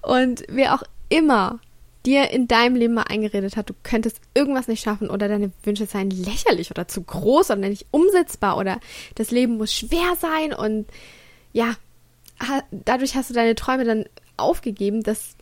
Und 0.03 0.43
wer 0.49 0.75
auch 0.75 0.83
immer 1.11 1.61
dir 2.07 2.31
in 2.31 2.49
deinem 2.49 2.77
Leben 2.77 2.95
mal 2.95 3.05
eingeredet 3.09 3.57
hat, 3.57 3.69
du 3.69 3.75
könntest 3.83 4.21
irgendwas 4.35 4.69
nicht 4.69 4.83
schaffen 4.83 5.11
oder 5.11 5.29
deine 5.29 5.53
Wünsche 5.63 5.87
seien 5.87 6.11
lächerlich 6.11 6.71
oder 6.71 6.89
zu 6.89 7.03
groß 7.03 7.51
oder 7.51 7.61
nicht 7.61 7.87
umsetzbar 7.91 8.57
oder 8.57 8.81
das 9.17 9.31
Leben 9.31 9.59
muss 9.59 9.75
schwer 9.75 10.17
sein 10.19 10.55
und 10.55 10.87
ja, 11.53 11.75
dadurch 12.71 13.15
hast 13.15 13.31
du 13.31 13.35
deine 13.35 13.55
Träume 13.55 13.85
dann 13.85 14.05
aufgegeben, 14.37 15.03
dass 15.03 15.37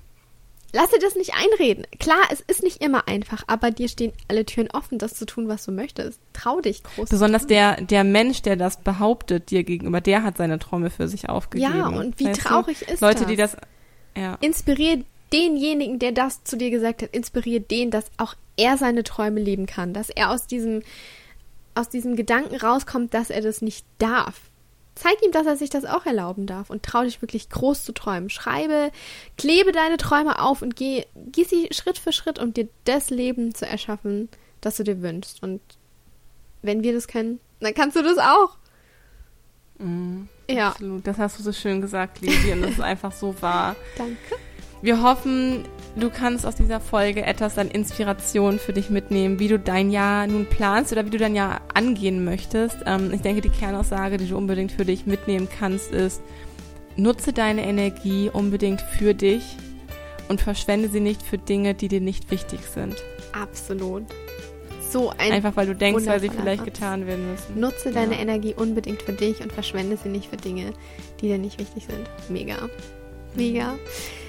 Lass 0.73 0.91
dir 0.91 0.99
das 0.99 1.15
nicht 1.15 1.33
einreden. 1.35 1.87
Klar, 1.99 2.19
es 2.31 2.41
ist 2.41 2.63
nicht 2.63 2.83
immer 2.83 3.09
einfach, 3.09 3.45
aber 3.47 3.71
dir 3.71 3.89
stehen 3.89 4.13
alle 4.29 4.45
Türen 4.45 4.69
offen, 4.73 4.99
das 4.99 5.15
zu 5.15 5.25
tun, 5.25 5.49
was 5.49 5.65
du 5.65 5.73
möchtest. 5.73 6.21
Trau 6.35 6.61
dich 6.61 6.83
groß. 6.83 7.09
Besonders 7.09 7.47
der, 7.47 7.81
der 7.81 8.05
Mensch, 8.05 8.43
der 8.43 8.57
das 8.57 8.79
behauptet 8.83 9.51
dir 9.51 9.65
gegenüber, 9.65 10.01
der 10.01 10.23
hat 10.23 10.37
seine 10.37 10.59
Träume 10.59 10.91
für 10.91 11.09
sich 11.09 11.31
aufgegeben. 11.31 11.79
Ja, 11.79 11.87
und 11.87 12.19
wie 12.19 12.31
traurig 12.33 12.81
du? 12.81 12.93
ist 12.93 13.01
Leute, 13.01 13.21
das? 13.21 13.27
die 13.29 13.37
das, 13.37 13.57
ja. 14.17 14.37
Inspirier 14.43 15.05
denjenigen, 15.33 15.99
der 15.99 16.13
das 16.13 16.45
zu 16.45 16.57
dir 16.59 16.71
gesagt 16.71 17.03
hat, 17.03 17.15
inspirier 17.15 17.61
den, 17.61 17.91
dass 17.91 18.11
auch 18.19 18.35
er 18.57 18.77
seine 18.77 19.03
Träume 19.03 19.41
leben 19.41 19.67
kann, 19.67 19.95
dass 19.95 20.11
er 20.11 20.31
aus 20.31 20.47
diesem, 20.47 20.83
aus 21.75 21.89
diesem 21.89 22.17
Gedanken 22.17 22.57
rauskommt, 22.57 23.15
dass 23.15 23.31
er 23.31 23.41
das 23.41 23.63
nicht 23.63 23.87
darf 23.99 24.35
Zeig 24.97 25.23
ihm, 25.23 25.31
dass 25.31 25.47
er 25.47 25.57
sich 25.57 25.69
das 25.69 25.85
auch 25.85 26.07
erlauben 26.07 26.47
darf 26.47 26.71
und 26.71 26.83
trau 26.83 27.03
dich 27.03 27.21
wirklich 27.21 27.51
groß 27.51 27.85
zu 27.85 27.93
träumen. 27.93 28.31
Schreibe, 28.31 28.91
klebe 29.37 29.71
deine 29.71 29.99
Träume 29.99 30.41
auf 30.41 30.63
und 30.63 30.75
geh, 30.75 31.05
geh 31.15 31.45
sie 31.45 31.69
Schritt 31.71 31.99
für 31.99 32.13
Schritt, 32.13 32.39
um 32.39 32.55
dir 32.55 32.67
das 32.85 33.11
Leben 33.11 33.55
zu 33.55 33.67
erschaffen, 33.67 34.31
das 34.63 34.79
du 34.79 34.85
dir 34.85 35.03
wünschst. 35.03 35.43
Und 35.43 35.61
wenn 36.63 36.83
wir 36.83 36.95
das 36.95 37.09
können, 37.09 37.41
dann 37.61 37.75
kannst 37.75 37.95
du 37.97 38.03
das 38.03 38.17
auch. 38.17 38.57
Mhm, 39.79 40.29
ja. 40.49 40.71
Absolut. 40.71 41.07
Das 41.07 41.19
hast 41.19 41.39
du 41.39 41.43
so 41.43 41.53
schön 41.53 41.83
gesagt, 41.83 42.23
Lisi, 42.23 42.53
und 42.53 42.63
das 42.63 42.73
ist 42.73 42.81
einfach 42.81 43.13
so 43.13 43.35
wahr. 43.43 43.77
Danke. 43.99 44.17
Wir 44.83 45.03
hoffen, 45.03 45.65
du 45.97 46.11
kannst 46.11 46.45
aus 46.45 46.55
dieser 46.55 46.81
Folge 46.81 47.25
etwas 47.25 47.59
an 47.59 47.69
Inspiration 47.69 48.59
für 48.59 48.73
dich 48.73 48.91
mitnehmen, 48.91 49.39
wie 49.39 49.49
du 49.49 49.59
dein 49.59 49.91
Jahr 49.91 50.27
nun 50.27 50.47
planst 50.47 50.93
oder 50.93 51.07
wie 51.07 51.11
du 51.11 51.19
dein 51.19 51.35
Jahr 51.35 51.63
angehen 51.73 52.25
möchtest. 52.25 52.79
Ähm, 52.87 53.11
ich 53.13 53.23
denke, 53.23 53.41
die 53.41 53.49
Kernaussage, 53.49 54.19
die 54.19 54.29
du 54.29 54.37
unbedingt 54.37 54.73
für 54.73 54.85
dich 54.85 55.07
mitnehmen 55.07 55.49
kannst, 55.49 55.93
ist, 55.93 56.21
nutze 56.97 57.33
deine 57.33 57.67
Energie 57.67 58.31
unbedingt 58.33 58.81
für 58.81 59.15
dich 59.15 59.57
und 60.29 60.41
verschwende 60.41 60.89
sie 60.89 61.01
nicht 61.01 61.23
für 61.23 61.39
Dinge, 61.39 61.75
die 61.75 61.89
dir 61.89 62.01
nicht 62.01 62.31
wichtig 62.31 62.61
sind. 62.63 62.97
Absolut. 63.33 64.05
So 64.91 65.11
ein 65.19 65.33
Einfach 65.33 65.57
weil 65.57 65.67
du 65.67 65.75
denkst, 65.75 66.07
weil 66.07 66.21
sie 66.21 66.31
vielleicht 66.31 66.65
Satz. 66.65 66.75
getan 66.75 67.07
werden 67.07 67.31
müssen. 67.31 67.59
Nutze 67.59 67.91
deine 67.93 68.15
ja. 68.15 68.21
Energie 68.21 68.55
unbedingt 68.55 69.03
für 69.03 69.13
dich 69.13 69.41
und 69.41 69.53
verschwende 69.53 69.97
sie 69.97 70.09
nicht 70.09 70.31
für 70.31 70.37
Dinge, 70.37 70.73
die 71.21 71.29
dir 71.29 71.39
nicht 71.39 71.59
wichtig 71.59 71.87
sind. 71.87 72.09
Mega. 72.29 72.69
Mega. 73.35 73.73
Mhm. 73.73 73.79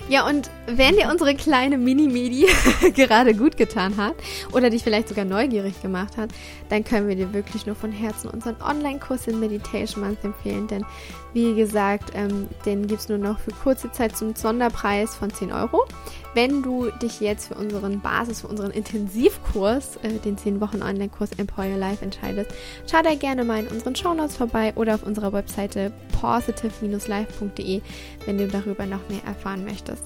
Ja, 0.10 0.26
und 0.26 0.50
wenn 0.68 0.96
dir 0.96 1.10
unsere 1.12 1.36
kleine 1.36 1.78
Mini-Medi 1.78 2.48
gerade 2.96 3.34
gut 3.34 3.58
getan 3.58 3.98
hat 3.98 4.16
oder 4.54 4.70
dich 4.70 4.84
vielleicht 4.84 5.10
sogar 5.10 5.26
neugierig 5.26 5.82
gemacht 5.82 6.16
hat, 6.16 6.30
dann 6.70 6.86
können 6.86 7.10
wir 7.10 7.18
dir 7.18 7.34
wirklich 7.34 7.66
nur 7.66 7.76
von 7.76 7.92
Herzen 7.92 8.30
unseren 8.30 8.56
Online-Kurs 8.62 9.28
in 9.28 9.42
Meditation 9.42 10.06
Month 10.06 10.24
empfehlen. 10.24 10.68
Denn 10.68 10.86
wie 11.34 11.56
gesagt, 11.56 12.12
ähm, 12.14 12.48
den 12.66 12.88
gibt 12.88 13.02
es 13.02 13.10
nur 13.10 13.18
noch 13.18 13.40
für 13.40 13.52
kurze 13.52 13.92
Zeit 13.92 14.16
zum 14.16 14.34
Sonderpreis 14.34 15.14
von 15.14 15.32
10 15.32 15.52
Euro. 15.52 15.86
Wenn 16.34 16.62
du 16.62 16.90
dich 17.02 17.20
jetzt 17.20 17.48
für 17.48 17.56
unseren 17.56 18.00
Basis, 18.00 18.42
für 18.42 18.48
unseren 18.48 18.72
Intensivkurs, 18.72 19.98
äh, 20.04 20.20
den 20.24 20.38
10 20.38 20.62
Wochen 20.62 20.82
Online-Kurs 20.82 21.32
Empower 21.38 21.78
Life 21.78 22.04
entscheidest, 22.04 22.52
schau 22.90 23.02
da 23.02 23.14
gerne 23.16 23.44
mal 23.44 23.60
in 23.60 23.68
unseren 23.68 23.96
Shownotes 23.96 24.38
vorbei 24.38 24.72
oder 24.76 24.96
auf 24.96 25.04
unserer 25.04 25.34
Webseite 25.34 25.92
positive-life.de, 26.20 27.82
wenn 28.26 28.38
du 28.38 28.48
darüber 28.48 28.86
noch 28.86 29.08
mehr 29.10 29.24
erfahren 29.26 29.66
möchtest. 29.66 29.97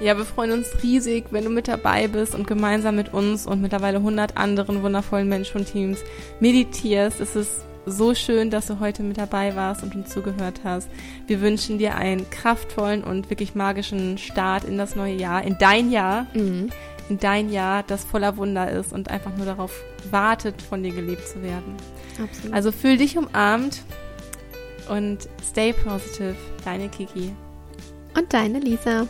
Ja, 0.00 0.16
wir 0.18 0.26
freuen 0.26 0.52
uns 0.52 0.68
riesig, 0.82 1.26
wenn 1.30 1.44
du 1.44 1.50
mit 1.50 1.68
dabei 1.68 2.06
bist 2.06 2.34
und 2.34 2.46
gemeinsam 2.46 2.96
mit 2.96 3.14
uns 3.14 3.46
und 3.46 3.62
mittlerweile 3.62 3.98
100 3.98 4.36
anderen 4.36 4.82
wundervollen 4.82 5.28
Menschen 5.28 5.58
und 5.58 5.72
Teams 5.72 6.00
meditierst. 6.38 7.18
Es 7.18 7.34
ist 7.34 7.64
so 7.86 8.14
schön, 8.14 8.50
dass 8.50 8.66
du 8.66 8.80
heute 8.80 9.02
mit 9.02 9.16
dabei 9.16 9.56
warst 9.56 9.82
und 9.82 9.94
uns 9.94 10.10
zugehört 10.10 10.60
hast. 10.64 10.90
Wir 11.26 11.40
wünschen 11.40 11.78
dir 11.78 11.94
einen 11.94 12.28
kraftvollen 12.28 13.04
und 13.04 13.30
wirklich 13.30 13.54
magischen 13.54 14.18
Start 14.18 14.64
in 14.64 14.76
das 14.76 14.96
neue 14.96 15.14
Jahr, 15.14 15.42
in 15.44 15.56
dein 15.58 15.90
Jahr, 15.90 16.26
mhm. 16.34 16.68
in 17.08 17.18
dein 17.18 17.50
Jahr, 17.50 17.82
das 17.84 18.04
voller 18.04 18.36
Wunder 18.36 18.70
ist 18.70 18.92
und 18.92 19.08
einfach 19.08 19.34
nur 19.36 19.46
darauf 19.46 19.72
wartet, 20.10 20.60
von 20.60 20.82
dir 20.82 20.92
gelebt 20.92 21.26
zu 21.26 21.42
werden. 21.42 21.74
Absolut. 22.22 22.54
Also 22.54 22.72
fühl 22.72 22.98
dich 22.98 23.16
umarmt 23.16 23.82
und 24.90 25.28
stay 25.42 25.72
positive. 25.72 26.34
Deine 26.64 26.88
Kiki 26.88 27.32
und 28.16 28.32
deine 28.32 28.58
Lisa. 28.60 29.06